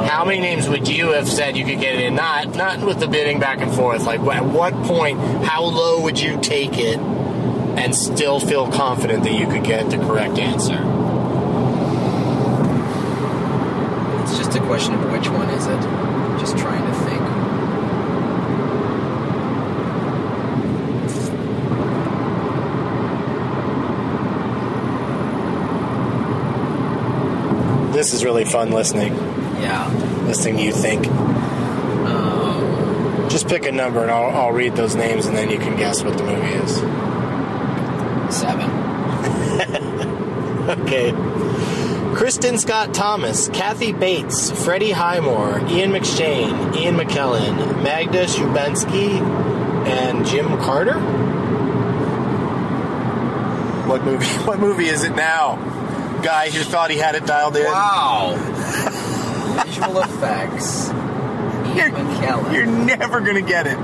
How 0.09 0.25
many 0.25 0.41
names 0.41 0.69
would 0.69 0.89
you 0.89 1.09
have 1.13 1.29
said 1.29 1.57
you 1.57 1.65
could 1.65 1.81
get 1.81 1.95
it 1.95 2.01
in? 2.03 2.15
Not 2.15 2.55
not 2.55 2.81
with 2.81 3.01
the 3.01 3.09
bidding 3.09 3.41
back 3.41 3.61
and 3.61 3.73
forth. 3.73 4.05
Like 4.05 4.21
at 4.21 4.45
what 4.45 4.73
point, 4.85 5.19
how 5.45 5.65
low 5.65 6.01
would 6.03 6.19
you 6.19 6.41
take 6.41 6.79
it 6.79 6.99
and 7.77 7.95
still 7.95 8.41
feel 8.41 8.71
confident 8.71 9.23
that 9.25 9.35
you 9.35 9.47
could 9.47 9.65
get 9.65 9.91
the 9.91 9.99
correct 9.99 10.39
answer? 10.39 10.81
It's 14.23 14.37
just 14.39 14.57
a 14.57 14.61
question 14.61 14.95
of 14.95 15.13
which 15.13 15.29
one 15.29 15.49
is 15.51 15.67
it. 15.67 15.81
Just 16.41 16.57
trying 16.59 16.85
to 16.85 16.95
think. 17.05 17.23
This 27.93 28.13
is 28.13 28.25
really 28.25 28.45
fun 28.45 28.73
listening. 28.73 29.15
Yeah. 29.63 29.89
Listening 30.27 30.57
to 30.59 30.63
you 30.63 30.73
think. 30.73 31.07
Um, 32.07 33.27
Just 33.31 33.49
pick 33.49 33.65
a 33.65 33.73
number 33.73 34.03
and 34.03 34.11
I'll, 34.11 34.31
I'll 34.37 34.53
read 34.53 34.77
those 34.77 34.95
names 34.95 35.25
and 35.27 35.35
then 35.37 35.51
you 35.51 35.59
can 35.59 35.77
guess 35.77 36.03
what 36.03 36.19
the 36.19 36.25
movie 36.25 36.47
is. 36.47 37.06
Seven. 38.31 38.71
Okay. 40.67 41.13
Kristin 42.17 42.59
Scott 42.59 42.93
Thomas, 42.93 43.49
Kathy 43.51 43.93
Bates, 43.93 44.51
Freddie 44.51 44.91
Highmore, 44.91 45.61
Ian 45.69 45.93
McShane, 45.93 46.75
Ian 46.75 46.97
McKellen, 46.97 47.85
Magda 47.85 48.25
Szubanski, 48.27 49.21
and 49.87 50.27
Jim 50.27 50.49
Carter. 50.59 50.99
What 53.89 54.03
movie? 54.05 54.27
What 54.45 54.59
movie 54.59 54.87
is 54.87 55.05
it 55.05 55.15
now? 55.15 55.55
Guy 56.25 56.51
who 56.51 56.65
thought 56.65 56.91
he 56.91 56.97
had 56.99 57.15
it 57.15 57.27
dialed 57.27 57.57
in. 57.57 57.65
Wow. 57.65 58.35
Visual 59.65 60.01
effects. 60.01 60.89
Ian 60.89 61.93
McKellen. 61.93 62.53
You're 62.53 62.67
never 62.67 63.21
gonna 63.21 63.41
get 63.43 63.69
it 63.69 63.79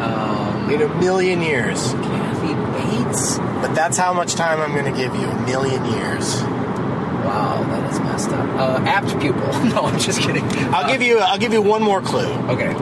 Um, 0.00 0.70
in 0.70 0.82
a 0.82 0.88
million 1.00 1.42
years. 1.42 1.92
Kathy 3.80 3.92
Bates. 3.92 3.96
But 3.96 3.96
that's 3.96 3.98
how 3.98 4.12
much 4.12 4.34
time 4.34 4.60
I'm 4.60 4.74
gonna 4.74 4.96
give 4.96 5.14
you. 5.14 5.26
A 5.26 5.46
million 5.46 5.84
years. 5.86 6.42
Wow, 7.22 7.62
that 7.64 7.92
is 7.92 8.00
messed 8.00 8.30
up. 8.30 8.48
Uh, 8.58 8.84
apt 8.86 9.18
pupil. 9.20 9.64
no, 9.64 9.82
I'm 9.82 9.98
just 9.98 10.20
kidding. 10.20 10.44
I'll 10.74 10.90
give 10.90 11.02
you. 11.02 11.18
I'll 11.18 11.38
give 11.38 11.52
you 11.52 11.62
one 11.62 11.82
more 11.82 12.00
clue. 12.00 12.32
Okay. 12.48 12.72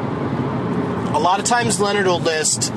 A 1.15 1.19
lot 1.19 1.41
of 1.41 1.47
times 1.47 1.81
Leonard 1.81 2.07
will 2.07 2.21
list 2.21 2.73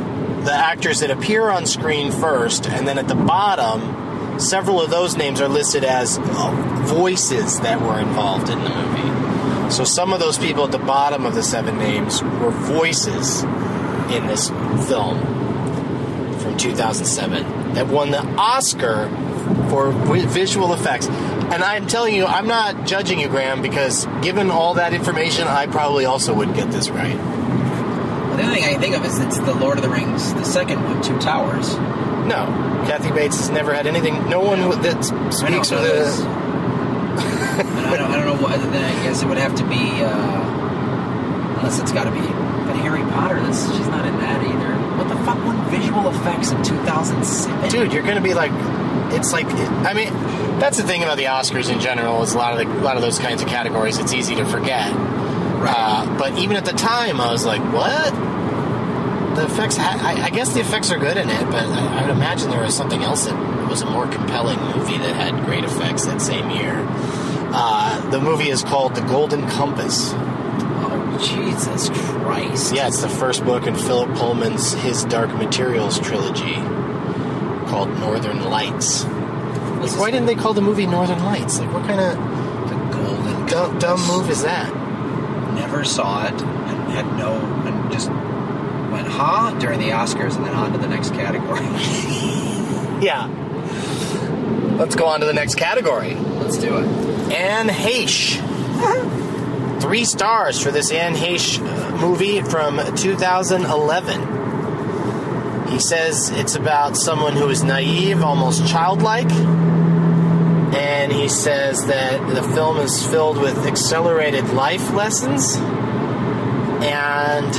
the 0.46 0.54
actors 0.54 1.02
that 1.02 1.12
appear 1.12 1.50
on 1.50 1.66
screen 1.66 2.12
first, 2.12 2.68
and 2.68 2.88
then 2.88 2.98
at 2.98 3.08
the 3.08 3.16
bottom, 3.16 4.40
several 4.40 4.82
of 4.82 4.90
those 4.90 5.18
names 5.18 5.42
are 5.42 5.50
listed 5.50 5.84
as 5.84 6.18
uh, 6.20 6.84
voices 6.86 7.60
that 7.60 7.82
were 7.82 8.00
involved 8.00 8.50
in 8.50 8.64
the 8.64 8.70
movie. 8.70 9.72
So 9.72 9.84
some 9.84 10.14
of 10.14 10.20
those 10.20 10.38
people 10.38 10.64
at 10.66 10.72
the 10.72 10.80
bottom 10.80 11.26
of 11.26 11.36
the 11.36 11.44
seven 11.44 11.78
names 11.78 12.24
were 12.24 12.52
voices 12.52 13.44
in 13.44 14.28
this 14.28 14.50
film 14.88 15.20
from 16.40 16.58
2007 16.58 17.61
that 17.74 17.88
won 17.88 18.12
the 18.12 18.22
Oscar 18.36 19.10
for 19.70 19.92
visual 19.92 20.74
effects. 20.74 21.08
And 21.08 21.64
I'm 21.64 21.88
telling 21.88 22.16
you, 22.16 22.26
I'm 22.26 22.48
not 22.48 22.86
judging 22.88 23.20
you, 23.20 23.28
Graham, 23.28 23.62
because 23.62 24.06
given 24.22 24.50
all 24.52 24.76
that 24.76 24.94
information, 24.94 25.48
I 25.48 25.68
probably 25.68 26.06
also 26.06 26.34
would 26.34 26.54
get 26.54 26.72
this 26.72 26.90
right. 26.90 27.16
Well, 27.16 28.38
the 28.38 28.44
only 28.44 28.56
thing 28.56 28.64
I 28.64 28.72
can 28.72 28.82
think 28.82 28.96
of 28.96 29.06
is 29.06 29.20
it's 29.20 29.40
the 29.40 29.54
Lord 29.54 29.78
of 29.78 29.84
the 29.84 29.90
Rings, 29.90 30.34
the 30.34 30.46
second 30.46 30.84
one, 30.84 31.02
Two 31.02 31.20
Towers. 31.20 31.76
No, 32.28 32.46
Kathy 32.88 33.12
Bates 33.12 33.38
has 33.38 33.50
never 33.50 33.74
had 33.74 33.88
anything. 33.88 34.30
No 34.30 34.40
one 34.40 34.60
that 34.82 35.04
speaks 35.34 35.72
with 35.72 35.82
a. 35.82 36.06
I 37.12 37.98
don't, 37.98 38.12
I 38.12 38.16
don't 38.16 38.26
know 38.26 38.42
what. 38.42 38.54
Other 38.54 38.70
than 38.70 38.84
I 38.84 39.04
guess 39.04 39.22
it 39.22 39.28
would 39.28 39.38
have 39.38 39.56
to 39.56 39.64
be, 39.68 40.02
uh, 40.02 41.58
unless 41.58 41.80
it's 41.80 41.92
got 41.92 42.06
to 42.06 42.12
be. 42.12 42.22
But 42.22 42.78
Harry 42.78 43.02
Potter, 43.12 43.42
that's, 43.42 43.66
she's 43.76 43.88
not 43.88 44.06
in 44.06 44.18
that 44.20 44.42
either. 44.44 44.51
What 45.46 45.56
the 45.56 45.62
fuck 45.62 45.64
won 45.64 45.70
visual 45.70 46.08
effects 46.10 46.52
in 46.52 46.64
2007? 46.64 47.70
Dude, 47.70 47.94
you're 47.94 48.04
gonna 48.04 48.22
be 48.22 48.34
like, 48.34 48.52
it's 49.14 49.32
like, 49.34 49.46
I 49.48 49.94
mean, 49.94 50.14
that's 50.60 50.78
the 50.78 50.84
thing 50.84 51.04
about 51.04 51.18
the 51.18 51.26
Oscars 51.26 51.72
in 51.72 51.80
general. 51.80 52.22
Is 52.24 52.34
a 52.34 52.38
lot 52.38 52.54
of 52.54 52.66
the, 52.68 52.80
a 52.80 52.84
lot 52.84 52.96
of 52.96 53.02
those 53.02 53.20
kinds 53.20 53.42
of 53.42 53.48
categories. 53.48 53.98
It's 53.98 54.14
easy 54.14 54.36
to 54.36 54.46
forget. 54.46 54.92
Uh, 54.94 56.18
but 56.18 56.38
even 56.40 56.56
at 56.58 56.66
the 56.66 56.74
time, 56.74 57.20
I 57.22 57.32
was 57.32 57.46
like, 57.46 57.62
what? 57.74 58.14
The 59.36 59.46
effects. 59.46 59.78
ha- 59.78 60.00
I, 60.02 60.24
I 60.24 60.30
guess 60.30 60.54
the 60.54 60.60
effects 60.60 60.92
are 60.92 60.98
good 61.00 61.18
in 61.18 61.30
it, 61.30 61.46
but 61.46 61.64
I, 61.66 62.00
I 62.00 62.02
would 62.02 62.12
imagine 62.12 62.50
there 62.50 62.62
was 62.64 62.76
something 62.76 63.02
else 63.04 63.26
that 63.26 63.70
was 63.70 63.82
a 63.82 63.86
more 63.90 64.08
compelling 64.08 64.60
movie 64.76 64.98
that 64.98 65.16
had 65.16 65.46
great 65.46 65.64
effects 65.64 66.06
that 66.06 66.22
same 66.22 66.50
year. 66.52 66.86
Uh, 67.54 68.10
the 68.12 68.20
movie 68.20 68.50
is 68.50 68.64
called 68.64 68.96
The 68.96 69.02
Golden 69.02 69.48
Compass. 69.50 70.14
Jesus 71.22 71.90
Christ. 71.90 72.74
Yeah, 72.74 72.88
it's 72.88 73.02
the 73.02 73.10
first 73.10 73.44
book 73.46 73.68
in 73.68 73.76
Philip 73.76 74.16
Pullman's 74.18 74.74
His 74.74 75.06
Dark 75.06 75.34
Materials 75.36 76.00
trilogy 76.00 76.56
called 77.70 77.90
Northern 78.00 78.44
Lights. 78.44 79.04
Like, 79.06 79.98
why 80.00 80.12
didn't 80.12 80.26
they 80.28 80.36
call 80.36 80.54
the 80.54 80.62
movie 80.62 80.86
Northern 80.86 81.24
Lights? 81.24 81.60
Like, 81.60 81.74
what 81.74 81.84
kind 81.86 82.00
of 82.00 82.70
The 82.70 82.76
Golden 82.98 83.46
dumb, 83.48 83.80
dumb 83.80 84.08
move 84.08 84.30
is 84.30 84.44
that? 84.44 84.70
Never 85.56 85.84
saw 85.84 86.26
it 86.26 86.34
and 86.42 86.92
had 86.92 87.06
no. 87.18 87.34
and 87.66 87.92
just 87.92 88.10
went, 88.10 89.08
huh? 89.08 89.58
During 89.60 89.80
the 89.80 89.90
Oscars 89.90 90.36
and 90.36 90.46
then 90.46 90.54
on 90.54 90.72
to 90.74 90.78
the 90.78 90.88
next 90.88 91.14
category. 91.14 91.62
Yeah. 93.02 93.26
Let's 94.78 94.96
go 94.96 95.08
on 95.08 95.22
to 95.22 95.26
the 95.26 95.34
next 95.34 95.56
category. 95.56 96.14
Let's 96.14 96.58
do 96.60 96.78
it. 96.78 96.86
Anne 97.34 97.68
Heche. 97.68 98.40
Three 99.82 100.06
stars 100.06 100.62
for 100.62 100.72
this 100.72 100.92
Anne 100.92 101.16
Heche 101.16 101.60
uh, 101.60 101.98
movie 101.98 102.42
from 102.42 102.78
2011. 102.96 105.68
He 105.70 105.80
says 105.80 106.30
it's 106.30 106.54
about 106.54 106.96
someone 106.96 107.34
who 107.34 107.50
is 107.50 107.64
naive, 107.64 108.22
almost 108.22 108.68
childlike. 108.68 109.32
And 109.32 111.12
he 111.12 111.28
says 111.28 111.88
that 111.88 112.34
the 112.34 112.44
film 112.44 112.78
is 112.78 113.04
filled 113.08 113.38
with 113.38 113.66
accelerated 113.66 114.52
life 114.52 114.94
lessons. 114.94 115.56
And 116.84 117.52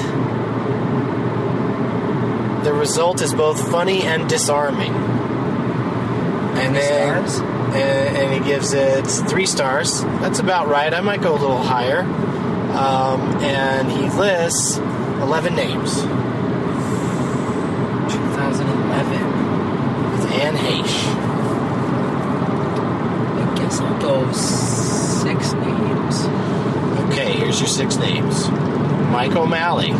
the 2.65 2.73
result 2.73 3.21
is 3.21 3.35
both 3.35 3.61
funny 3.71 4.03
and 4.03 4.29
disarming. 4.29 4.95
And 6.55 6.77
then, 6.77 7.29
Stars? 7.29 7.52
And, 7.75 8.17
and 8.17 8.33
he 8.33 8.41
gives 8.51 8.73
it 8.73 9.07
three 9.07 9.47
stars. 9.47 10.03
That's 10.03 10.39
about 10.39 10.69
right. 10.69 10.93
I 10.93 11.01
might 11.01 11.23
go 11.23 11.33
a 11.33 11.39
little 11.41 11.63
higher. 11.63 12.01
Um, 12.03 13.21
and 13.43 13.91
he 13.91 14.09
lists 14.19 14.79
11 14.79 15.55
names 15.55 15.95
2011. 18.13 20.13
with 20.13 20.27
Anne 20.33 20.57
Heche. 20.57 21.07
I 23.41 23.55
guess 23.57 23.81
I'll 23.81 24.01
go 24.01 24.33
six 24.33 25.53
names. 25.53 26.27
Okay, 27.11 27.33
here's 27.33 27.61
your 27.61 27.69
six 27.69 27.97
names 27.97 28.49
Mike 29.11 29.37
O'Malley, 29.37 29.93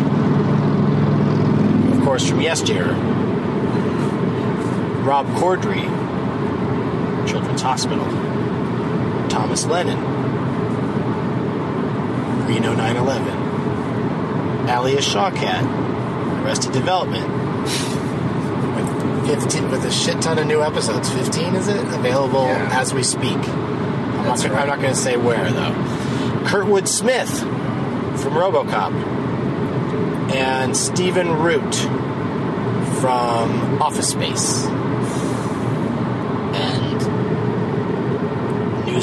of 1.93 2.01
course, 2.03 2.27
from 2.27 2.41
yesteryear. 2.41 2.93
Rob 5.03 5.27
Corddry, 5.37 5.83
Children's 7.27 7.61
Hospital. 7.61 8.05
Thomas 9.29 9.65
Lennon, 9.65 9.99
Reno 12.47 12.73
9 12.75 12.95
11. 12.97 14.69
Alia 14.69 14.99
Shawkat, 14.99 16.43
Arrested 16.43 16.71
Development. 16.71 17.27
With 18.75 19.43
15, 19.43 19.71
with 19.71 19.85
a 19.85 19.91
shit 19.91 20.21
ton 20.21 20.37
of 20.37 20.45
new 20.47 20.61
episodes. 20.61 21.09
15 21.09 21.55
is 21.55 21.67
it? 21.67 21.79
Available 21.93 22.43
Yeah. 22.45 22.69
as 22.79 22.93
we 22.93 23.01
speak. 23.03 23.31
I'm 23.37 24.15
not, 24.17 24.25
That's 24.25 24.45
I'm 24.45 24.51
right. 24.53 24.67
not 24.67 24.79
going 24.81 24.93
to 24.93 24.99
say 24.99 25.17
where 25.17 25.49
though. 25.51 25.73
Kurtwood 26.45 26.87
Smith 26.87 27.39
from 28.21 28.33
RoboCop, 28.33 28.93
and 30.33 30.75
Stephen 30.77 31.39
Root 31.41 31.73
from 32.99 33.81
Office 33.81 34.09
Space. 34.09 34.65
And 36.55 37.01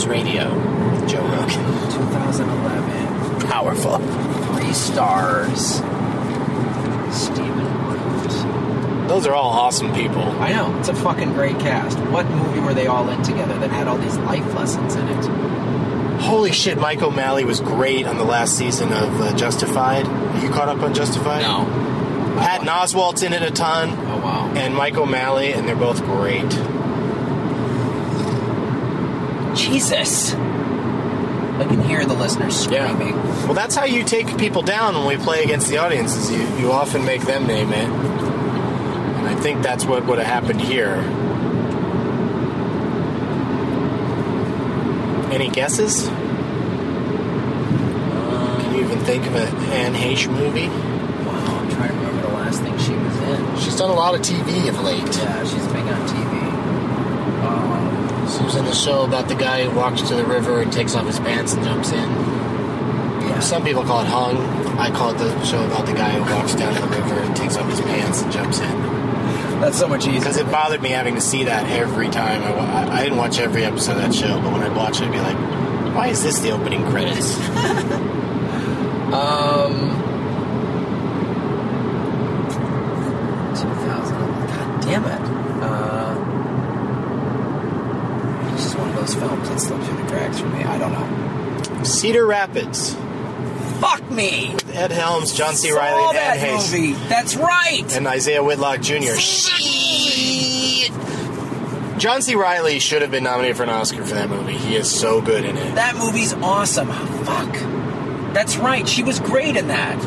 News 0.01 0.09
Radio 0.09 0.49
with 0.93 1.11
Joe 1.11 1.21
Rogan. 1.21 1.91
2011. 1.91 3.41
Powerful. 3.51 3.99
Three 3.99 4.73
stars. 4.73 5.75
Stephen 7.15 7.67
Root. 7.87 9.09
Those 9.09 9.27
are 9.27 9.35
all 9.35 9.51
awesome 9.51 9.93
people. 9.93 10.23
I 10.23 10.53
know. 10.53 10.75
It's 10.79 10.89
a 10.89 10.95
fucking 10.95 11.35
great 11.35 11.59
cast. 11.59 11.99
What 11.99 12.25
movie 12.31 12.61
were 12.61 12.73
they 12.73 12.87
all 12.87 13.11
in 13.11 13.23
together 13.23 13.59
that 13.59 13.69
had 13.71 13.89
all 13.89 13.99
these 13.99 14.17
life 14.17 14.55
lessons 14.55 14.95
in 14.95 15.07
it? 15.07 16.21
Holy 16.23 16.53
shit, 16.53 16.79
Mike 16.79 17.03
O'Malley 17.03 17.45
was 17.45 17.61
great 17.61 18.07
on 18.07 18.17
the 18.17 18.25
last 18.25 18.57
season 18.57 18.95
of 18.95 19.21
uh, 19.21 19.37
Justified. 19.37 20.07
Are 20.07 20.41
you 20.43 20.49
caught 20.49 20.71
up 20.71 20.79
on 20.81 20.95
Justified? 20.95 21.43
No. 21.43 21.67
Patton 22.39 22.69
Oswalt's 22.69 23.23
in 23.23 23.35
it 23.35 23.43
a 23.43 23.51
ton, 23.51 23.91
Oh, 23.91 24.17
wow. 24.23 24.51
and 24.57 24.75
Mike 24.75 24.97
O'Malley, 24.97 25.53
and 25.53 25.69
they're 25.69 25.77
both 25.77 26.03
great. 26.05 26.51
Jesus. 29.71 30.35
I 30.35 31.65
can 31.69 31.81
hear 31.83 32.05
the 32.05 32.15
listeners 32.15 32.59
screaming. 32.59 33.15
Well, 33.45 33.55
that's 33.55 33.77
how 33.77 33.85
you 33.85 34.03
take 34.03 34.37
people 34.37 34.63
down 34.63 34.97
when 34.97 35.07
we 35.07 35.17
play 35.17 35.45
against 35.45 35.69
the 35.69 35.79
audiences. 35.79 36.29
You, 36.33 36.43
you 36.59 36.73
often 36.73 37.05
make 37.05 37.23
them 37.23 37.47
name 37.47 37.73
it. 37.73 37.89
And 37.89 39.29
I 39.29 39.37
think 39.37 39.63
that's 39.63 39.85
what 39.85 40.05
would 40.07 40.19
have 40.19 40.27
happened 40.27 40.61
here. 40.61 40.97
Any 45.33 45.49
guesses? 45.51 46.09
Can 48.61 48.75
you 48.75 48.81
even 48.81 48.99
think 49.01 49.25
of 49.27 49.37
an 49.37 49.55
Anne 49.71 49.95
Heche 49.95 50.29
movie? 50.29 50.67
Wow, 50.67 51.61
I'm 51.61 51.71
trying 51.71 51.91
to 51.91 51.95
remember 51.95 52.23
the 52.23 52.35
last 52.35 52.61
thing 52.61 52.77
she 52.79 52.95
was 52.95 53.17
in. 53.19 53.57
She's 53.61 53.77
done 53.77 53.91
a 53.91 53.95
lot 53.95 54.17
of 54.17 54.23
TV 54.23 54.69
of 54.69 54.81
late. 54.83 55.17
Yeah, 55.17 55.45
she's 55.45 55.65
big 55.69 55.85
on 55.85 56.09
TV. 56.09 56.20
Um, 58.31 58.39
She 58.39 58.45
was 58.45 58.57
in 58.57 58.65
the 58.65 58.75
show 58.75 59.03
about 59.05 59.29
the 59.29 59.35
guy 59.35 59.65
who 59.65 59.77
walks 59.77 60.03
to 60.03 60.15
the 60.15 60.25
river 60.25 60.61
and 60.63 60.73
takes 60.73 60.95
off 60.95 61.07
his 61.07 61.19
pants 61.21 61.53
and 61.55 61.65
jumps 61.65 61.91
in. 61.93 62.09
yeah. 62.09 63.41
Some 63.41 63.65
people 63.65 63.83
call 63.85 64.01
it 64.03 64.07
hung. 64.07 64.37
I 64.79 64.91
call 64.91 65.11
it 65.11 65.19
the 65.19 65.45
show 65.45 65.65
about 65.65 65.87
the 65.87 65.93
guy 65.93 66.11
who 66.13 66.23
walks 66.35 66.55
down 66.55 66.75
to 66.75 66.81
the 66.81 66.89
river 66.89 67.21
and 67.21 67.35
takes 67.37 67.57
off 67.57 67.69
his 67.69 67.81
pants 67.81 68.23
and 68.23 68.33
jumps 68.33 68.61
in. 68.61 68.81
That's 69.61 69.79
so 69.79 69.87
much 69.89 70.07
easier. 70.07 70.21
Because 70.21 70.37
it 70.39 70.51
bothered 70.51 70.81
me 70.81 70.89
having 70.91 71.15
to 71.17 71.21
see 71.21 71.45
that 71.45 71.69
every 71.71 72.09
time. 72.09 72.43
I, 72.43 72.51
wa- 72.53 72.65
I, 72.95 73.01
I 73.01 73.03
didn't 73.05 73.19
watch 73.19 73.39
every 73.39 73.65
episode 73.65 73.93
of 73.97 74.03
that 74.03 74.15
show, 74.15 74.41
but 74.41 74.53
when 74.53 74.63
I'd 74.63 74.75
watch 74.75 75.01
it, 75.01 75.05
I'd 75.09 75.13
be 75.13 75.19
like, 75.21 75.37
why 75.95 76.09
is 76.09 76.23
this 76.23 76.39
the 76.39 76.51
opening 76.53 76.85
credits? 76.91 77.37
Um, 79.11 79.91
2000. 83.57 84.17
God 84.47 84.81
damn 84.83 85.05
it. 85.05 85.21
Uh, 85.61 86.15
it's 88.55 88.63
just 88.63 88.79
one 88.79 88.89
of 88.91 88.95
those 88.95 89.15
films 89.17 89.49
that 89.49 89.59
slipped 89.61 89.85
through 89.85 89.97
the 89.97 90.09
cracks 90.09 90.30
for 90.41 90.47
me. 90.49 90.65
I 90.65 90.79
don't 90.79 90.93
know. 90.93 91.83
Cedar 91.85 92.27
Rapids. 92.27 92.95
Fuck 93.81 94.11
me. 94.11 94.55
Ed 94.75 94.91
Helms, 94.93 95.33
John 95.33 95.55
C. 95.55 95.73
Reilly, 95.73 96.05
and 96.09 96.17
that 96.17 96.37
Hayes. 96.39 96.71
movie. 96.73 96.93
That's 97.09 97.35
right. 97.37 97.85
And 97.97 98.07
Isiah 98.07 98.43
Whitlock 98.43 98.81
Jr. 98.83 99.15
Shit. 99.19 100.93
John 101.99 102.21
C. 102.23 102.35
Reilly 102.35 102.79
should 102.79 103.03
have 103.03 103.11
been 103.11 103.25
nominated 103.25 103.57
for 103.57 103.63
an 103.65 103.69
Oscar 103.71 104.05
for 104.05 104.15
that 104.15 104.29
movie. 104.31 104.55
He 104.57 104.75
is 104.77 104.91
so 104.91 105.21
good 105.21 105.45
in 105.45 105.57
it. 105.57 105.75
That 105.75 105.97
movie's 105.97 106.33
awesome. 106.35 106.89
Fuck. 107.25 107.53
That's 108.35 108.57
right. 108.57 108.87
She 108.89 109.03
was 109.03 109.19
great 109.21 109.57
in 109.57 109.69
that. 109.69 110.03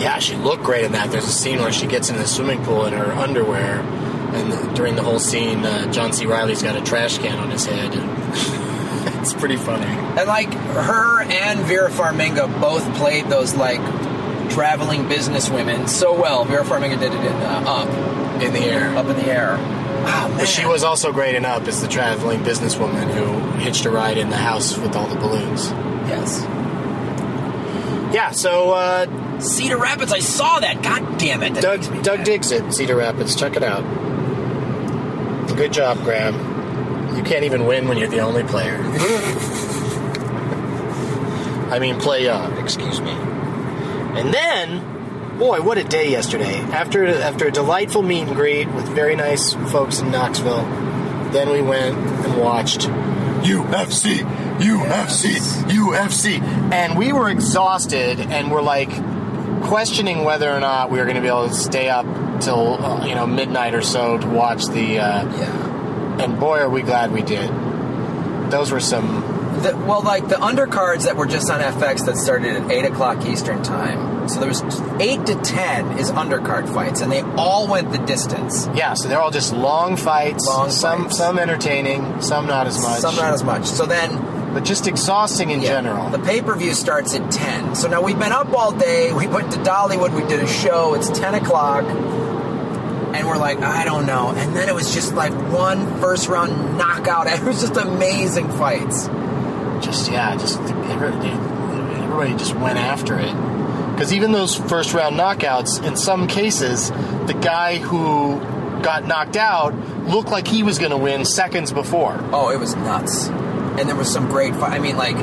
Yeah, 0.00 0.18
she 0.18 0.36
looked 0.36 0.62
great 0.64 0.84
in 0.84 0.92
that. 0.92 1.10
There's 1.10 1.24
a 1.26 1.32
scene 1.32 1.58
where 1.60 1.72
she 1.72 1.86
gets 1.86 2.10
in 2.10 2.16
the 2.16 2.26
swimming 2.26 2.62
pool 2.64 2.86
in 2.86 2.92
her 2.92 3.12
underwear, 3.12 3.80
and 3.80 4.76
during 4.76 4.94
the 4.96 5.02
whole 5.02 5.18
scene, 5.20 5.64
uh, 5.64 5.90
John 5.92 6.12
C. 6.12 6.26
Reilly's 6.26 6.62
got 6.62 6.76
a 6.76 6.82
trash 6.84 7.18
can 7.18 7.38
on 7.38 7.50
his 7.50 7.64
head. 7.66 7.92
It's 9.26 9.34
pretty 9.34 9.56
funny. 9.56 9.84
And 9.84 10.28
like 10.28 10.52
her 10.52 11.22
and 11.22 11.58
Vera 11.66 11.90
Farmiga 11.90 12.60
both 12.60 12.84
played 12.94 13.26
those 13.26 13.56
like 13.56 13.80
traveling 14.50 15.08
business 15.08 15.50
women 15.50 15.88
so 15.88 16.14
well. 16.14 16.44
Vera 16.44 16.62
Farmiga 16.64 16.96
did 16.96 17.12
it 17.12 17.20
in 17.20 17.32
uh, 17.32 17.64
Up, 17.66 18.40
In 18.40 18.52
the 18.52 18.60
air. 18.60 18.96
Up 18.96 19.06
in 19.06 19.16
the 19.16 19.26
Air. 19.26 19.56
But 20.36 20.46
she 20.46 20.64
was 20.64 20.84
also 20.84 21.10
great 21.12 21.34
in 21.34 21.44
Up 21.44 21.64
as 21.64 21.82
the 21.82 21.88
traveling 21.88 22.44
businesswoman 22.44 23.12
who 23.12 23.58
hitched 23.58 23.84
a 23.84 23.90
ride 23.90 24.16
in 24.16 24.30
the 24.30 24.36
house 24.36 24.78
with 24.78 24.94
all 24.94 25.08
the 25.08 25.16
balloons. 25.16 25.70
Yes. 26.08 26.42
Yeah, 28.14 28.30
so 28.30 28.70
uh, 28.70 29.40
Cedar 29.40 29.76
Rapids. 29.76 30.12
I 30.12 30.20
saw 30.20 30.60
that. 30.60 30.84
God 30.84 31.18
damn 31.18 31.42
it. 31.42 31.60
Doug 31.60 32.04
Doug 32.04 32.22
digs 32.22 32.52
it. 32.52 32.72
Cedar 32.72 32.94
Rapids. 32.94 33.34
Check 33.34 33.56
it 33.56 33.64
out. 33.64 33.82
Good 35.56 35.72
job, 35.72 35.98
Graham. 36.04 36.55
You 37.16 37.22
can't 37.22 37.44
even 37.44 37.66
win 37.66 37.88
when 37.88 37.96
you're 37.98 38.08
the 38.08 38.20
only 38.20 38.42
player. 38.44 38.76
I 41.70 41.78
mean, 41.80 41.98
play 41.98 42.28
uh, 42.28 42.48
excuse 42.60 43.00
me. 43.00 43.10
And 43.10 44.32
then, 44.32 45.38
boy, 45.38 45.62
what 45.62 45.78
a 45.78 45.84
day 45.84 46.10
yesterday! 46.10 46.54
After 46.60 47.06
after 47.06 47.46
a 47.46 47.50
delightful 47.50 48.02
meet 48.02 48.28
and 48.28 48.36
greet 48.36 48.68
with 48.72 48.86
very 48.88 49.16
nice 49.16 49.52
folks 49.52 49.98
in 50.00 50.10
Knoxville, 50.10 50.64
then 51.32 51.50
we 51.50 51.62
went 51.62 51.96
and 51.96 52.40
watched 52.40 52.82
UFC, 53.42 54.18
UFC, 54.58 55.34
UFC, 55.68 56.40
and 56.72 56.96
we 56.96 57.12
were 57.12 57.28
exhausted 57.28 58.20
and 58.20 58.50
we're 58.50 58.62
like 58.62 58.90
questioning 59.64 60.24
whether 60.24 60.50
or 60.50 60.60
not 60.60 60.90
we 60.90 60.98
were 60.98 61.04
going 61.04 61.16
to 61.16 61.22
be 61.22 61.28
able 61.28 61.48
to 61.48 61.54
stay 61.54 61.88
up 61.88 62.06
till 62.40 62.74
uh, 62.82 63.04
you 63.06 63.14
know 63.14 63.26
midnight 63.26 63.74
or 63.74 63.82
so 63.82 64.18
to 64.18 64.28
watch 64.28 64.66
the. 64.66 64.98
Uh, 65.00 65.24
Yeah. 65.36 65.65
And 66.20 66.38
boy, 66.38 66.58
are 66.58 66.68
we 66.70 66.82
glad 66.82 67.12
we 67.12 67.22
did. 67.22 67.50
Those 68.50 68.70
were 68.70 68.80
some. 68.80 69.22
The, 69.62 69.74
well, 69.86 70.02
like 70.02 70.28
the 70.28 70.34
undercards 70.36 71.04
that 71.04 71.16
were 71.16 71.26
just 71.26 71.50
on 71.50 71.60
FX 71.60 72.04
that 72.06 72.16
started 72.16 72.56
at 72.56 72.70
eight 72.70 72.84
o'clock 72.84 73.24
Eastern 73.26 73.62
time. 73.62 74.28
So 74.28 74.38
there 74.40 74.48
was 74.48 74.62
eight 75.00 75.24
to 75.26 75.34
ten 75.42 75.98
is 75.98 76.10
undercard 76.10 76.72
fights, 76.72 77.00
and 77.00 77.10
they 77.10 77.22
all 77.22 77.66
went 77.66 77.90
the 77.92 77.98
distance. 77.98 78.68
Yeah, 78.74 78.94
so 78.94 79.08
they're 79.08 79.20
all 79.20 79.30
just 79.30 79.52
long 79.54 79.96
fights. 79.96 80.46
Long 80.46 80.70
some 80.70 81.04
fights. 81.04 81.16
some 81.18 81.38
entertaining, 81.38 82.20
some 82.20 82.46
not 82.46 82.66
as 82.66 82.80
much. 82.80 83.00
Some 83.00 83.16
not 83.16 83.32
as 83.32 83.42
much. 83.44 83.66
So 83.66 83.86
then 83.86 84.34
but 84.52 84.64
just 84.64 84.86
exhausting 84.86 85.50
in 85.50 85.60
Yeah. 85.60 85.68
general. 85.68 86.08
The 86.08 86.18
pay 86.18 86.40
per 86.40 86.54
view 86.56 86.72
starts 86.72 87.14
at 87.14 87.30
10. 87.30 87.74
So 87.74 87.88
now 87.88 88.00
we've 88.00 88.18
been 88.18 88.32
up 88.32 88.52
all 88.54 88.72
day. 88.72 89.12
We 89.12 89.26
went 89.26 89.52
to 89.52 89.58
Dollywood. 89.58 90.14
We 90.14 90.26
did 90.26 90.40
a 90.40 90.46
show. 90.46 90.94
It's 90.94 91.10
10 91.10 91.34
o'clock. 91.34 91.84
And 93.16 93.26
we're 93.26 93.38
like, 93.38 93.58
I 93.60 93.84
don't 93.84 94.06
know. 94.06 94.28
And 94.28 94.54
then 94.54 94.68
it 94.68 94.74
was 94.74 94.92
just 94.94 95.14
like 95.14 95.32
one 95.52 96.00
first 96.00 96.28
round 96.28 96.76
knockout. 96.76 97.26
It 97.36 97.42
was 97.42 97.60
just 97.60 97.76
amazing 97.76 98.48
fights. 98.52 99.06
just 99.84 100.10
yeah, 100.10 100.36
just 100.36 100.58
everybody, 100.60 101.30
everybody 101.30 102.36
just 102.36 102.54
went 102.54 102.78
after 102.78 103.18
it. 103.18 103.32
Because 103.92 104.12
even 104.12 104.32
those 104.32 104.54
first 104.54 104.92
round 104.92 105.16
knockouts, 105.16 105.82
in 105.82 105.96
some 105.96 106.28
cases, 106.28 106.90
the 106.90 107.38
guy 107.40 107.78
who 107.78 108.38
got 108.82 109.06
knocked 109.06 109.36
out 109.36 109.74
looked 110.06 110.28
like 110.28 110.46
he 110.46 110.62
was 110.62 110.78
going 110.78 110.90
to 110.90 110.96
win 110.98 111.24
seconds 111.24 111.72
before. 111.72 112.18
Oh, 112.32 112.50
it 112.50 112.58
was 112.60 112.76
nuts. 112.76 113.28
And 113.28 113.88
there 113.88 113.96
was 113.96 114.12
some 114.12 114.28
great 114.28 114.54
fight. 114.54 114.72
I 114.72 114.78
mean, 114.78 114.96
like, 114.96 115.16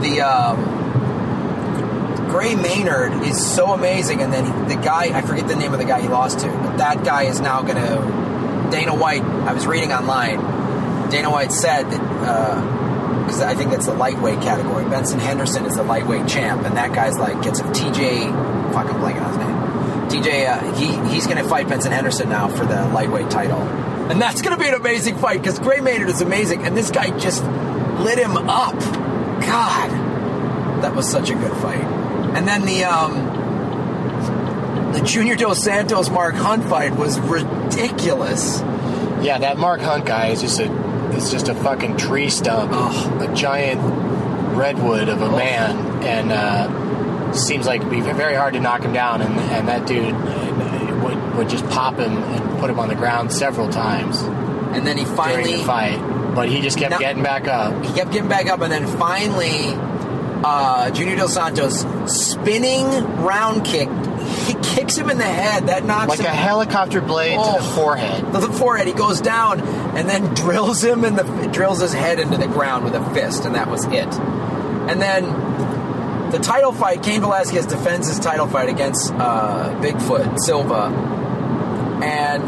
the. 0.00 0.20
Um, 0.20 0.67
Gray 2.28 2.54
Maynard 2.54 3.12
is 3.24 3.44
so 3.44 3.72
amazing, 3.72 4.20
and 4.20 4.32
then 4.32 4.68
the 4.68 4.76
guy, 4.76 5.16
I 5.16 5.22
forget 5.22 5.48
the 5.48 5.56
name 5.56 5.72
of 5.72 5.78
the 5.78 5.84
guy 5.84 6.00
he 6.02 6.08
lost 6.08 6.40
to, 6.40 6.46
but 6.48 6.76
that 6.76 7.04
guy 7.04 7.24
is 7.24 7.40
now 7.40 7.62
going 7.62 7.76
to. 7.76 8.28
Dana 8.70 8.94
White, 8.94 9.22
I 9.22 9.54
was 9.54 9.66
reading 9.66 9.92
online, 9.92 10.38
Dana 11.10 11.30
White 11.30 11.52
said 11.52 11.84
that, 11.84 13.24
because 13.24 13.40
I 13.40 13.54
think 13.54 13.70
that's 13.70 13.86
the 13.86 13.94
lightweight 13.94 14.42
category. 14.42 14.84
Benson 14.84 15.18
Henderson 15.18 15.64
is 15.64 15.76
the 15.76 15.82
lightweight 15.82 16.28
champ, 16.28 16.66
and 16.66 16.76
that 16.76 16.92
guy's 16.92 17.18
like, 17.18 17.42
gets 17.42 17.60
a 17.60 17.62
TJ, 17.64 18.72
fuck, 18.74 18.92
I'm 18.92 19.00
blanking 19.00 19.22
on 19.22 19.28
his 19.30 19.38
name. 19.38 20.22
TJ, 20.22 20.48
uh, 20.48 20.74
he, 20.74 21.14
he's 21.14 21.26
going 21.26 21.42
to 21.42 21.48
fight 21.48 21.66
Benson 21.68 21.92
Henderson 21.92 22.28
now 22.28 22.48
for 22.48 22.66
the 22.66 22.86
lightweight 22.88 23.30
title. 23.30 23.60
And 24.10 24.20
that's 24.20 24.42
going 24.42 24.56
to 24.56 24.62
be 24.62 24.68
an 24.68 24.74
amazing 24.74 25.16
fight, 25.16 25.40
because 25.40 25.58
Gray 25.58 25.80
Maynard 25.80 26.10
is 26.10 26.20
amazing, 26.20 26.66
and 26.66 26.76
this 26.76 26.90
guy 26.90 27.16
just 27.18 27.42
lit 27.44 28.18
him 28.18 28.36
up. 28.36 28.78
God, 28.78 29.90
that 30.82 30.94
was 30.94 31.08
such 31.08 31.30
a 31.30 31.34
good 31.34 31.56
fight. 31.62 31.97
And 32.38 32.46
then 32.46 32.64
the 32.64 32.84
um, 32.84 34.92
the 34.92 35.00
Junior 35.00 35.34
Dos 35.36 35.62
Santos 35.62 36.08
Mark 36.08 36.34
Hunt 36.36 36.64
fight 36.64 36.94
was 36.96 37.18
ridiculous. 37.20 38.60
Yeah, 39.20 39.38
that 39.38 39.58
Mark 39.58 39.80
Hunt 39.80 40.06
guy 40.06 40.28
is 40.28 40.40
just 40.40 40.60
a 40.60 40.70
is 41.16 41.30
just 41.32 41.48
a 41.48 41.54
fucking 41.54 41.96
tree 41.96 42.30
stump, 42.30 42.70
Oh. 42.72 43.18
a 43.28 43.34
giant 43.34 43.80
redwood 44.56 45.08
of 45.08 45.20
a 45.22 45.30
man, 45.30 46.02
and 46.04 46.30
uh, 46.32 47.32
seems 47.32 47.66
like 47.66 47.80
it'd 47.80 47.90
be 47.90 48.00
very 48.00 48.34
hard 48.34 48.54
to 48.54 48.60
knock 48.60 48.82
him 48.82 48.92
down. 48.92 49.20
And, 49.20 49.34
and 49.38 49.68
that 49.68 49.86
dude 49.86 50.14
uh, 50.14 51.00
would 51.04 51.36
would 51.36 51.48
just 51.48 51.68
pop 51.70 51.96
him 51.96 52.16
and 52.22 52.60
put 52.60 52.70
him 52.70 52.78
on 52.78 52.88
the 52.88 52.94
ground 52.94 53.32
several 53.32 53.68
times 53.68 54.20
And 54.22 54.86
then 54.86 54.96
he 54.96 55.04
finally 55.04 55.56
the 55.56 55.64
fight, 55.64 55.98
but 56.34 56.48
he 56.48 56.60
just 56.60 56.78
kept 56.78 56.92
Now- 56.92 56.98
getting 56.98 57.22
back 57.24 57.48
up. 57.48 57.84
he 57.84 57.92
kept 57.94 58.12
getting 58.12 58.28
back 58.28 58.46
up, 58.46 58.60
and 58.60 58.70
then 58.72 58.86
finally, 58.86 59.74
uh, 60.44 60.90
Junior 60.90 61.16
Dos 61.16 61.34
Santos 61.34 61.84
spinning 62.06 62.86
round 63.22 63.64
kick 63.64 63.88
he 64.46 64.54
kicks 64.62 64.96
him 64.96 65.10
in 65.10 65.18
the 65.18 65.24
head. 65.24 65.68
That 65.68 65.84
knocks 65.84 66.02
him 66.04 66.08
Like 66.08 66.18
him 66.20 66.26
a 66.26 66.28
helicopter 66.30 67.00
blade 67.00 67.36
to 67.36 67.42
the 67.42 67.58
Oh. 67.58 67.74
forehead. 67.74 68.32
to 68.32 68.40
the 68.40 68.52
forehead. 68.52 68.86
He 68.86 68.92
goes 68.92 69.20
down 69.20 69.60
and 69.60 70.08
then 70.08 70.34
drills 70.34 70.82
him 70.84 71.04
in 71.04 71.16
the 71.16 71.22
drills 71.52 71.80
his 71.80 71.92
head 71.92 72.18
into 72.18 72.36
the 72.36 72.46
ground 72.46 72.84
with 72.84 72.94
a 72.94 73.14
fist, 73.14 73.44
and 73.44 73.54
that 73.54 73.68
was 73.70 73.84
it. 73.86 74.06
And 74.88 75.00
then 75.02 75.24
the 76.30 76.38
title 76.38 76.72
fight, 76.72 77.02
Cain 77.02 77.20
Velasquez 77.22 77.66
defends 77.66 78.06
his 78.08 78.18
title 78.18 78.46
fight 78.46 78.68
against 78.68 79.12
uh, 79.14 79.70
Bigfoot 79.82 80.38
Silva, 80.40 80.86
and 82.02 82.42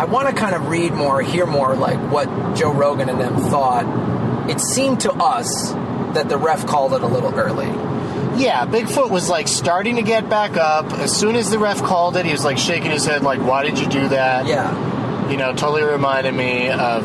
I 0.00 0.04
want 0.04 0.28
to 0.28 0.34
kind 0.34 0.54
of 0.54 0.68
read 0.68 0.92
more, 0.92 1.20
hear 1.20 1.46
more, 1.46 1.74
like 1.74 1.98
what 2.10 2.26
Joe 2.56 2.72
Rogan 2.72 3.08
and 3.08 3.20
them 3.20 3.36
thought. 3.50 4.50
It 4.50 4.60
seemed 4.60 5.00
to 5.00 5.12
us 5.12 5.72
that 6.14 6.28
the 6.28 6.36
ref 6.36 6.66
called 6.66 6.94
it 6.94 7.02
a 7.02 7.06
little 7.06 7.34
early. 7.34 7.66
Yeah, 8.40 8.64
Bigfoot 8.66 9.10
was 9.10 9.28
like 9.28 9.46
starting 9.48 9.96
to 9.96 10.02
get 10.02 10.28
back 10.30 10.56
up. 10.56 10.90
As 10.94 11.14
soon 11.14 11.36
as 11.36 11.50
the 11.50 11.58
ref 11.58 11.82
called 11.82 12.16
it, 12.16 12.24
he 12.24 12.32
was 12.32 12.44
like 12.44 12.56
shaking 12.58 12.90
his 12.90 13.04
head, 13.04 13.22
like, 13.22 13.40
"Why 13.40 13.62
did 13.62 13.78
you 13.78 13.86
do 13.86 14.08
that?" 14.08 14.46
Yeah, 14.46 15.28
You 15.28 15.36
know, 15.36 15.52
totally 15.52 15.82
reminded 15.84 16.32
me 16.34 16.70
of 16.70 17.04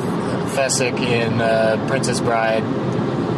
Fezzik 0.55 0.99
in 1.01 1.41
uh, 1.41 1.83
Princess 1.89 2.19
Bride. 2.21 2.63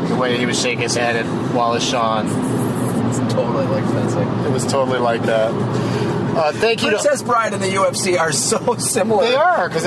The 0.09 0.15
way 0.15 0.38
he 0.38 0.45
was 0.45 0.59
shaking 0.61 0.80
his 0.82 0.95
head 0.95 1.15
at 1.15 1.53
Wallace 1.53 1.88
Shawn. 1.88 2.28
it's 3.09 3.20
totally 3.34 3.65
like 3.67 3.84
Fezzik. 3.86 4.45
It 4.45 4.51
was 4.51 4.65
totally 4.65 4.99
like 4.99 5.24
that. 5.24 5.51
Uh, 5.51 6.51
thank 6.53 6.84
you. 6.84 6.91
to- 6.91 6.95
Princess 6.97 7.24
Bride 7.24 7.53
and 7.53 7.61
the 7.61 7.67
UFC 7.70 8.20
are 8.20 8.32
so 8.32 8.76
similar. 8.78 9.24
They 9.26 9.36
are 9.36 9.67
because 9.67 9.84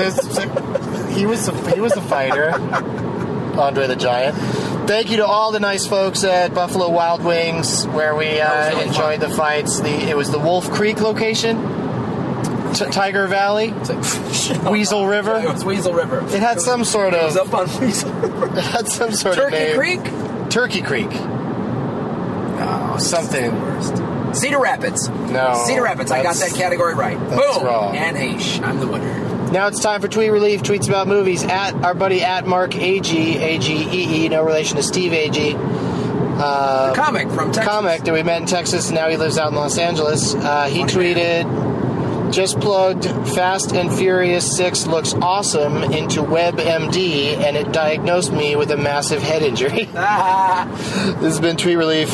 he 1.15 1.25
was 1.25 1.47
he 1.73 1.79
was 1.79 1.93
a 1.93 2.01
fighter, 2.01 2.49
Andre 3.57 3.87
the 3.87 3.95
Giant. 3.95 4.35
Thank 4.85 5.09
you 5.11 5.17
to 5.17 5.25
all 5.25 5.51
the 5.51 5.59
nice 5.61 5.87
folks 5.87 6.23
at 6.25 6.53
Buffalo 6.53 6.89
Wild 6.89 7.23
Wings 7.23 7.85
where 7.87 8.15
we 8.15 8.39
uh, 8.41 8.69
really 8.71 8.87
enjoyed 8.87 9.21
the 9.21 9.29
fights. 9.29 9.79
The 9.79 9.89
it 10.09 10.17
was 10.17 10.29
the 10.29 10.39
Wolf 10.39 10.69
Creek 10.71 10.99
location, 10.99 11.55
T- 12.73 12.85
Tiger 12.91 13.27
Valley, 13.27 13.71
Weasel 14.69 15.07
River. 15.07 15.39
It 15.39 15.51
was 15.53 15.63
Weasel 15.63 15.93
River. 15.93 16.19
It 16.35 16.41
had 16.41 16.59
some 16.59 16.83
sort 16.83 17.13
It 17.13 17.23
was 17.23 17.37
of 17.37 17.53
up 17.53 17.69
on 17.69 17.81
Weasel 17.81 18.11
River. 18.11 18.45
it 18.57 18.63
had 18.63 18.87
some 18.89 19.11
sort 19.13 19.37
of 19.37 19.49
Turkey. 19.51 19.73
Creek? 19.77 20.49
Turkey 20.51 20.81
Creek. 20.81 21.11
No, 21.11 22.97
Something. 22.99 23.51
Cedar 24.33 24.59
Rapids. 24.59 25.07
No, 25.09 25.63
Cedar 25.65 25.83
Rapids. 25.83 26.11
I 26.11 26.21
got 26.23 26.35
that 26.35 26.53
category 26.55 26.93
right. 26.95 27.17
that's 27.29 27.57
Boom. 27.57 27.65
wrong. 27.65 27.95
And 27.95 28.17
Aish. 28.17 28.61
I'm 28.63 28.79
the 28.79 28.87
winner. 28.87 29.32
Now 29.53 29.67
it's 29.67 29.79
time 29.79 30.01
for 30.01 30.07
Tweet 30.07 30.31
Relief. 30.31 30.63
Tweets 30.63 30.89
about 30.89 31.07
movies 31.07 31.43
at 31.43 31.75
our 31.83 31.93
buddy 31.93 32.23
at 32.23 32.47
Mark 32.47 32.71
Agee 32.71 33.35
A 33.35 33.59
G 33.59 33.83
E 33.83 34.25
E. 34.25 34.29
No 34.29 34.43
relation 34.43 34.77
to 34.77 34.83
Steve 34.83 35.11
Agee. 35.11 35.53
Uh, 36.39 36.95
Comic 36.95 37.29
from 37.29 37.51
Texas. 37.51 37.71
comic 37.71 38.01
that 38.01 38.13
we 38.13 38.23
met 38.23 38.41
in 38.41 38.47
Texas. 38.47 38.87
and 38.87 38.95
Now 38.95 39.09
he 39.09 39.15
lives 39.17 39.37
out 39.37 39.49
in 39.49 39.55
Los 39.55 39.77
Angeles. 39.77 40.33
Uh, 40.33 40.65
he 40.65 40.81
tweeted, 40.85 42.31
"Just 42.33 42.59
plugged 42.59 43.05
Fast 43.35 43.73
and 43.73 43.93
Furious 43.93 44.57
Six 44.57 44.87
looks 44.87 45.13
awesome 45.13 45.83
into 45.83 46.21
WebMD, 46.23 47.37
and 47.37 47.55
it 47.55 47.71
diagnosed 47.71 48.33
me 48.33 48.55
with 48.55 48.71
a 48.71 48.77
massive 48.77 49.21
head 49.21 49.43
injury." 49.43 49.87
Ah, 49.95 50.67
This 51.21 51.33
has 51.33 51.39
been 51.39 51.57
Tweet 51.57 51.77
Relief. 51.77 52.09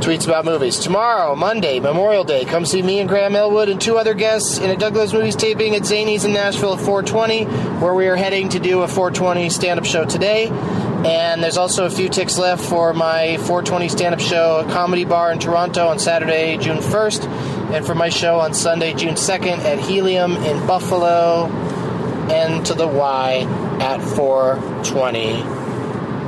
Tweets 0.00 0.24
about 0.24 0.46
movies. 0.46 0.78
Tomorrow, 0.78 1.36
Monday, 1.36 1.78
Memorial 1.78 2.24
Day, 2.24 2.46
come 2.46 2.64
see 2.64 2.80
me 2.80 3.00
and 3.00 3.08
Graham 3.08 3.36
Elwood 3.36 3.68
and 3.68 3.78
two 3.78 3.98
other 3.98 4.14
guests 4.14 4.56
in 4.56 4.70
a 4.70 4.76
Doug 4.76 4.96
Loves 4.96 5.12
Movies 5.12 5.36
taping 5.36 5.74
at 5.76 5.82
Zanies 5.82 6.24
in 6.24 6.32
Nashville 6.32 6.72
at 6.72 6.80
420, 6.80 7.44
where 7.80 7.92
we 7.92 8.08
are 8.08 8.16
heading 8.16 8.48
to 8.48 8.58
do 8.58 8.80
a 8.80 8.88
420 8.88 9.50
stand 9.50 9.78
up 9.78 9.84
show 9.84 10.06
today. 10.06 10.48
And 10.48 11.42
there's 11.42 11.58
also 11.58 11.84
a 11.84 11.90
few 11.90 12.08
ticks 12.08 12.38
left 12.38 12.64
for 12.64 12.94
my 12.94 13.36
420 13.36 13.90
stand 13.90 14.14
up 14.14 14.20
show 14.20 14.66
Comedy 14.70 15.04
Bar 15.04 15.32
in 15.32 15.38
Toronto 15.38 15.88
on 15.88 15.98
Saturday, 15.98 16.56
June 16.56 16.78
1st, 16.78 17.26
and 17.74 17.84
for 17.84 17.94
my 17.94 18.08
show 18.08 18.40
on 18.40 18.54
Sunday, 18.54 18.94
June 18.94 19.16
2nd 19.16 19.58
at 19.58 19.78
Helium 19.80 20.36
in 20.38 20.66
Buffalo, 20.66 21.44
and 22.30 22.64
to 22.64 22.72
the 22.72 22.88
Y 22.88 23.46
at 23.80 24.00
420. 24.00 25.42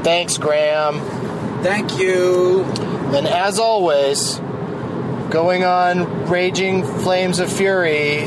Thanks, 0.05 0.37
Graham. 0.37 1.01
thank 1.63 1.99
you. 1.99 2.92
And 3.15 3.27
as 3.27 3.59
always, 3.59 4.39
going 5.29 5.65
on 5.65 6.31
raging 6.31 6.83
flames 6.83 7.41
of 7.41 7.53
fury 7.53 8.27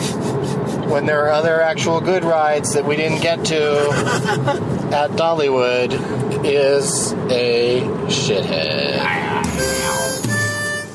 when 0.89 1.07
there 1.07 1.25
are 1.25 1.31
other 1.31 1.59
actual 1.59 1.99
good 1.99 2.23
rides 2.23 2.73
that 2.73 2.85
we 2.85 2.95
didn't 2.95 3.21
get 3.21 3.45
to 3.45 3.55
at 4.93 5.09
Dollywood 5.11 6.45
is 6.45 7.13
a 7.31 7.81
shithead. 8.07 8.99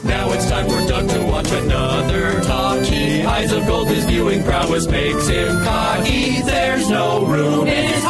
Now 0.04 0.32
it's 0.32 0.48
time 0.48 0.68
for 0.68 0.86
Doug 0.88 1.08
to 1.08 1.26
watch 1.26 1.50
another 1.50 2.40
talkie. 2.42 3.22
Eyes 3.24 3.50
of 3.52 3.66
gold, 3.66 3.88
his 3.88 4.04
viewing 4.04 4.44
prowess 4.44 4.86
makes 4.86 5.26
him 5.26 5.64
cocky. 5.64 6.42
There's 6.42 6.88
no 6.88 7.26
room 7.26 7.66
in 7.66 7.92
his 7.92 8.04